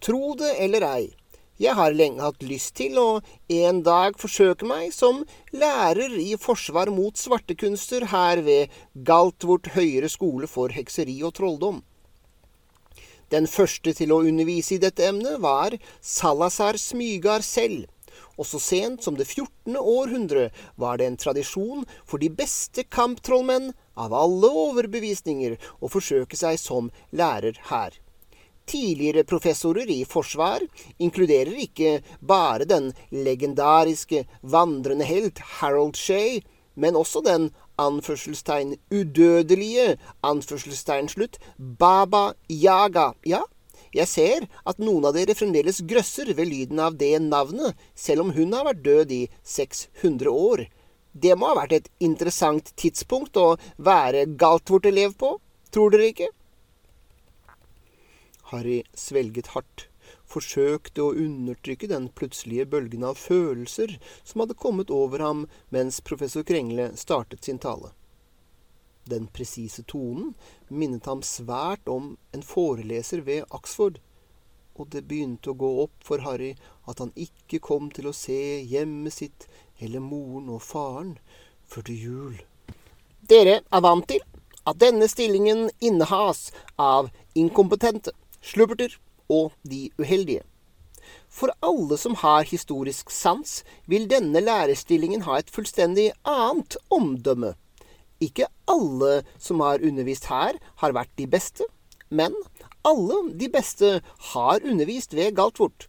Tro 0.00 0.34
det 0.40 0.54
eller 0.64 0.86
ei, 0.88 1.10
jeg 1.60 1.76
har 1.76 1.92
lenge 1.92 2.24
hatt 2.24 2.40
lyst 2.40 2.72
til 2.78 2.96
å 2.96 3.08
en 3.52 3.82
dag 3.84 4.14
forsøke 4.16 4.64
meg 4.64 4.94
som 4.96 5.18
lærer 5.52 6.14
i 6.16 6.32
forsvar 6.40 6.88
mot 6.88 7.20
svartekunster 7.20 8.06
her 8.14 8.40
ved 8.46 8.72
Galtvort 8.94 9.68
høyere 9.74 10.08
skole 10.08 10.48
for 10.48 10.72
hekseri 10.72 11.18
og 11.20 11.34
trolldom. 11.36 11.82
Den 13.30 13.44
første 13.46 13.92
til 13.94 14.14
å 14.16 14.22
undervise 14.24 14.78
i 14.78 14.80
dette 14.80 15.04
emnet 15.04 15.36
var 15.44 15.76
Salazar 16.00 16.80
Smygar 16.80 17.44
selv, 17.44 17.84
og 18.40 18.48
så 18.48 18.60
sent 18.62 19.04
som 19.04 19.18
det 19.18 19.28
14. 19.28 19.76
århundre 19.76 20.48
var 20.80 20.96
det 20.98 21.10
en 21.10 21.18
tradisjon 21.20 21.84
for 22.08 22.22
de 22.22 22.30
beste 22.32 22.86
kamptrollmenn 22.88 23.74
av 24.00 24.14
alle 24.16 24.48
overbevisninger 24.64 25.58
å 25.80 25.90
forsøke 25.92 26.38
seg 26.40 26.56
som 26.60 26.88
lærer 27.12 27.60
her. 27.68 27.92
Tidligere 28.70 29.26
professorer 29.28 29.90
i 29.92 30.04
forsvar 30.08 30.64
inkluderer 31.02 31.56
ikke 31.66 31.98
bare 32.24 32.68
den 32.70 32.92
legendariske 33.12 34.24
vandrende 34.40 35.08
helt 35.08 35.42
Harold 35.58 35.98
Shay, 35.98 36.40
men 36.80 36.96
også 36.96 37.20
den 37.26 37.50
anførselstegn 37.80 38.76
udødelige 38.94 39.96
anførselstegn 40.24 41.10
slutt 41.12 41.40
Baba 41.58 42.30
Yaga. 42.48 43.10
Ja, 43.26 43.42
jeg 43.96 44.06
ser 44.06 44.46
at 44.68 44.78
noen 44.78 45.08
av 45.08 45.16
dere 45.16 45.34
fremdeles 45.34 45.80
grøsser 45.90 46.30
ved 46.38 46.50
lyden 46.50 46.78
av 46.82 46.98
det 47.00 47.16
navnet, 47.24 47.74
selv 47.94 48.26
om 48.26 48.34
hun 48.36 48.54
har 48.54 48.68
vært 48.68 48.84
død 48.84 49.14
i 49.16 49.22
600 49.42 50.30
år. 50.30 50.66
Det 51.12 51.34
må 51.34 51.50
ha 51.50 51.58
vært 51.58 51.74
et 51.74 51.88
interessant 51.98 52.70
tidspunkt 52.78 53.38
å 53.40 53.56
være 53.82 54.28
Galtvort-elev 54.38 55.16
på, 55.18 55.34
tror 55.74 55.90
dere 55.90 56.12
ikke? 56.12 56.30
Harry 58.50 58.80
svelget 58.94 59.52
hardt, 59.56 59.86
forsøkte 60.30 61.02
å 61.02 61.14
undertrykke 61.14 61.90
den 61.90 62.08
plutselige 62.14 62.68
bølgen 62.70 63.06
av 63.06 63.18
følelser 63.18 63.96
som 64.22 64.44
hadde 64.44 64.58
kommet 64.58 64.90
over 64.94 65.22
ham 65.22 65.48
mens 65.74 65.98
professor 66.06 66.46
Krengle 66.46 66.92
startet 66.98 67.46
sin 67.46 67.58
tale. 67.62 67.90
Den 69.08 69.26
presise 69.32 69.82
tonen 69.88 70.34
minnet 70.68 71.06
ham 71.08 71.22
svært 71.26 71.88
om 71.88 72.16
en 72.36 72.44
foreleser 72.44 73.24
ved 73.26 73.46
Oxford, 73.50 73.98
og 74.76 74.90
det 74.92 75.06
begynte 75.08 75.52
å 75.52 75.58
gå 75.58 75.70
opp 75.84 76.04
for 76.04 76.22
Harry 76.24 76.54
at 76.88 77.00
han 77.02 77.12
ikke 77.16 77.60
kom 77.64 77.90
til 77.94 78.10
å 78.10 78.16
se 78.16 78.60
hjemmet 78.64 79.16
sitt 79.16 79.48
eller 79.80 80.04
moren 80.04 80.48
og 80.52 80.62
faren 80.64 81.16
før 81.68 81.86
til 81.88 82.04
jul. 82.04 82.36
Dere 83.30 83.60
er 83.60 83.84
vant 83.84 84.08
til 84.08 84.22
at 84.68 84.80
denne 84.80 85.08
stillingen 85.08 85.68
innehas 85.80 86.50
av 86.78 87.10
inkompetente 87.38 88.12
slubberter 88.44 88.96
og 89.30 89.52
de 89.62 89.88
uheldige. 89.98 90.44
For 91.30 91.52
alle 91.64 91.96
som 91.98 92.16
har 92.22 92.48
historisk 92.48 93.10
sans, 93.10 93.60
vil 93.86 94.08
denne 94.10 94.42
lærerstillingen 94.42 95.24
ha 95.26 95.38
et 95.38 95.50
fullstendig 95.50 96.10
annet 96.26 96.76
omdømme. 96.90 97.54
Ikke 98.20 98.48
alle 98.68 99.22
som 99.40 99.62
har 99.64 99.82
undervist 99.84 100.28
her, 100.28 100.58
har 100.82 100.96
vært 100.96 101.12
de 101.16 101.26
beste, 101.30 101.64
men 102.10 102.34
alle 102.84 103.22
de 103.38 103.48
beste 103.52 104.00
har 104.32 104.66
undervist 104.66 105.14
ved 105.16 105.36
Galtvort. 105.38 105.86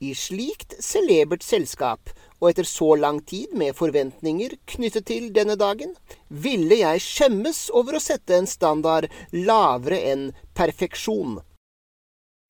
I 0.00 0.14
slikt 0.14 0.76
celebert 0.84 1.42
selskap, 1.42 2.12
og 2.38 2.52
etter 2.52 2.66
så 2.68 2.92
lang 2.94 3.18
tid 3.26 3.54
med 3.58 3.74
forventninger 3.74 4.54
knyttet 4.70 5.08
til 5.10 5.26
denne 5.34 5.56
dagen, 5.58 5.96
ville 6.28 6.78
jeg 6.78 7.02
skjemmes 7.02 7.64
over 7.74 7.98
å 7.98 8.02
sette 8.02 8.36
en 8.38 8.46
standard 8.46 9.08
lavere 9.34 9.98
enn 10.12 10.28
perfeksjon. 10.54 11.40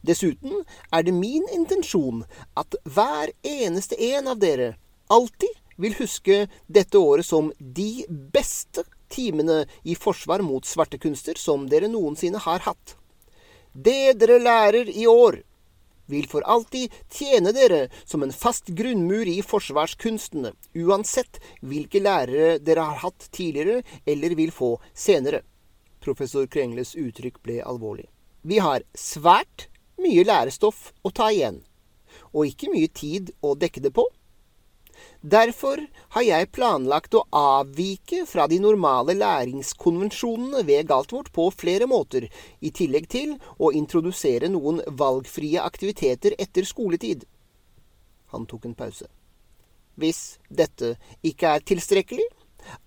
Dessuten 0.04 0.61
er 0.94 1.02
det 1.02 1.16
min 1.16 1.48
intensjon 1.57 2.22
at 2.61 2.76
hver 2.85 3.33
eneste 3.42 3.96
en 4.12 4.28
av 4.31 4.38
dere 4.44 4.76
alltid 5.11 5.57
vil 5.81 5.96
huske 5.98 6.44
dette 6.66 7.00
året 7.00 7.26
som 7.26 7.50
de 7.59 8.04
beste 8.09 8.85
timene 9.12 9.64
i 9.83 9.97
forsvar 9.99 10.44
mot 10.44 10.66
svarte 10.66 11.01
kunster 11.03 11.38
som 11.40 11.68
dere 11.68 11.90
noensinne 11.90 12.40
har 12.44 12.64
hatt. 12.66 12.97
Det 13.73 14.16
dere 14.18 14.38
lærer 14.42 14.88
i 14.90 15.07
år, 15.07 15.42
vil 16.09 16.27
for 16.29 16.44
alltid 16.49 16.92
tjene 17.12 17.53
dere 17.53 17.87
som 18.09 18.25
en 18.25 18.33
fast 18.33 18.73
grunnmur 18.73 19.29
i 19.29 19.40
forsvarskunstene, 19.44 20.55
uansett 20.81 21.40
hvilke 21.61 22.01
lærere 22.01 22.59
dere 22.64 22.87
har 22.88 23.03
hatt 23.05 23.29
tidligere 23.35 23.83
eller 24.09 24.37
vil 24.38 24.53
få 24.55 24.77
senere. 24.94 25.42
Professor 26.01 26.47
Krengles 26.47 26.94
uttrykk 26.97 27.42
ble 27.44 27.61
alvorlig. 27.61 28.09
Vi 28.42 28.61
har 28.62 28.87
svært 28.97 29.68
mye 30.01 30.25
lærestoff 30.25 30.92
å 31.05 31.12
ta 31.12 31.29
igjen, 31.35 31.61
og 32.33 32.49
ikke 32.49 32.73
mye 32.73 32.88
tid 32.88 33.35
å 33.44 33.55
dekke 33.59 33.83
det 33.85 33.92
på. 33.94 34.07
Derfor 35.21 35.83
har 36.15 36.23
jeg 36.23 36.51
planlagt 36.55 37.17
å 37.19 37.25
avvike 37.35 38.25
fra 38.27 38.47
de 38.51 38.61
normale 38.63 39.17
læringskonvensjonene 39.19 40.63
ved 40.69 40.87
Galtvort 40.91 41.33
på 41.35 41.49
flere 41.51 41.89
måter, 41.91 42.29
i 42.61 42.71
tillegg 42.71 43.09
til 43.11 43.35
å 43.59 43.73
introdusere 43.75 44.51
noen 44.53 44.81
valgfrie 44.87 45.63
aktiviteter 45.63 46.39
etter 46.39 46.69
skoletid. 46.69 47.27
Han 48.33 48.47
tok 48.47 48.69
en 48.69 48.79
pause. 48.79 49.09
Hvis 49.99 50.39
dette 50.49 50.95
ikke 51.27 51.57
er 51.57 51.65
tilstrekkelig, 51.67 52.27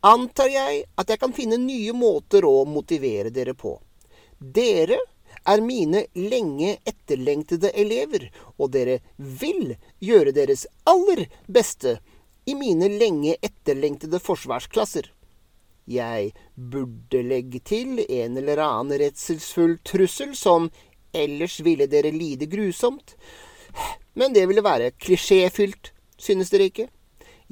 antar 0.08 0.52
jeg 0.54 0.84
at 0.96 1.10
jeg 1.12 1.20
kan 1.20 1.34
finne 1.36 1.60
nye 1.60 1.94
måter 1.98 2.46
å 2.48 2.62
motivere 2.70 3.34
dere 3.34 3.56
på. 3.58 3.76
Dere 4.40 4.98
er 5.48 5.62
mine 5.62 6.06
lenge 6.16 6.76
etterlengtede 6.88 7.72
elever, 7.78 8.28
og 8.58 8.74
dere 8.76 9.00
vil 9.18 9.76
gjøre 10.04 10.34
deres 10.36 10.68
aller 10.90 11.26
beste 11.48 11.98
i 12.46 12.56
mine 12.58 12.90
lenge 13.02 13.38
etterlengtede 13.42 14.20
forsvarsklasser. 14.22 15.10
Jeg 15.90 16.32
burde 16.56 17.24
legge 17.26 17.60
til 17.66 18.00
en 18.06 18.38
eller 18.38 18.62
annen 18.64 19.00
redselsfull 19.02 19.80
trussel 19.86 20.36
som 20.38 20.70
ellers 21.14 21.60
ville 21.66 21.90
dere 21.92 22.14
lide 22.14 22.48
grusomt, 22.48 23.16
men 24.14 24.34
det 24.34 24.46
ville 24.48 24.64
være 24.64 24.94
klisjéfylt, 25.00 25.92
synes 26.18 26.52
dere 26.52 26.70
ikke? 26.70 26.88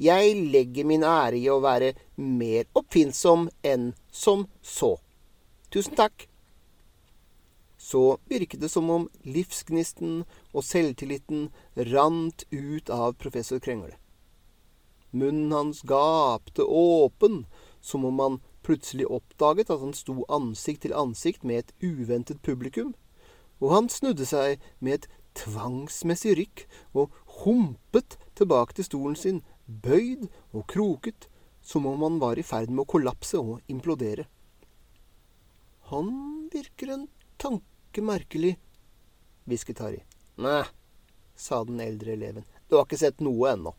Jeg 0.00 0.32
legger 0.52 0.86
min 0.88 1.04
ære 1.04 1.36
i 1.36 1.48
å 1.52 1.58
være 1.60 1.92
mer 2.16 2.64
oppfinnsom 2.78 3.50
enn 3.66 3.90
som 4.08 4.46
så. 4.64 4.94
Tusen 5.70 5.96
takk 5.98 6.29
så 7.90 8.18
virket 8.30 8.60
det 8.60 8.70
som 8.70 8.90
om 8.90 9.08
livsgnisten 9.26 10.22
og 10.54 10.62
selvtilliten 10.62 11.48
rant 11.90 12.44
ut 12.52 12.90
av 12.90 13.16
professor 13.18 13.58
Krengle. 13.58 13.96
Munnen 15.10 15.50
hans 15.50 15.82
gapte 15.82 16.62
åpen, 16.62 17.46
som 17.80 18.04
om 18.06 18.18
han 18.22 18.38
plutselig 18.62 19.08
oppdaget 19.10 19.72
at 19.74 19.82
han 19.82 19.96
sto 19.96 20.20
ansikt 20.30 20.84
til 20.84 20.94
ansikt 20.94 21.42
med 21.42 21.64
et 21.64 21.72
uventet 21.82 22.42
publikum, 22.46 22.94
og 23.58 23.74
han 23.74 23.90
snudde 23.90 24.26
seg 24.28 24.62
med 24.78 25.00
et 25.00 25.08
tvangsmessig 25.40 26.36
rykk 26.38 26.62
og 26.94 27.16
humpet 27.42 28.18
tilbake 28.38 28.78
til 28.78 28.86
stolen 28.86 29.18
sin, 29.18 29.42
bøyd 29.66 30.28
og 30.52 30.68
kroket, 30.70 31.26
som 31.62 31.86
om 31.90 32.06
han 32.06 32.20
var 32.22 32.38
i 32.38 32.46
ferd 32.46 32.70
med 32.70 32.84
å 32.84 32.92
kollapse 32.94 33.38
og 33.38 33.60
implodere. 33.70 34.28
Han 35.90 36.14
virker 36.54 36.94
en 36.94 37.08
tanke 37.40 37.69
ikke 37.90 38.06
merkelig, 38.06 38.54
hvisket 39.50 39.82
Harry. 39.82 40.02
Nei, 40.38 40.62
sa 41.34 41.64
den 41.66 41.80
eldre 41.82 42.14
eleven, 42.14 42.46
du 42.68 42.78
har 42.78 42.86
ikke 42.86 43.00
sett 43.00 43.22
noe 43.24 43.50
ennå. 43.50 43.74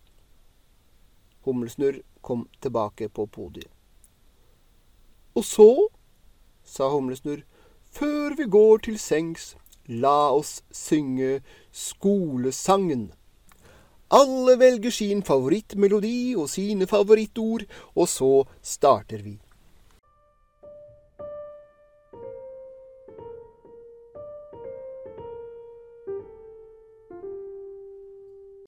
Humlesnurr 1.47 2.01
kom 2.21 2.45
tilbake 2.61 3.07
på 3.09 3.25
podiet. 3.31 3.71
Og 5.33 5.45
så, 5.47 5.69
sa 6.67 6.89
Humlesnurr, 6.91 7.45
før 7.91 8.35
vi 8.37 8.49
går 8.51 8.83
til 8.87 8.99
sengs, 8.99 9.55
la 9.87 10.31
oss 10.35 10.59
synge 10.75 11.39
skolesangen. 11.71 13.09
Alle 14.11 14.57
velger 14.59 14.91
sin 14.91 15.23
favorittmelodi 15.23 16.35
og 16.35 16.49
sine 16.51 16.87
favorittord, 16.87 17.63
og 17.95 18.11
så 18.11 18.43
starter 18.61 19.23
vi. 19.23 19.37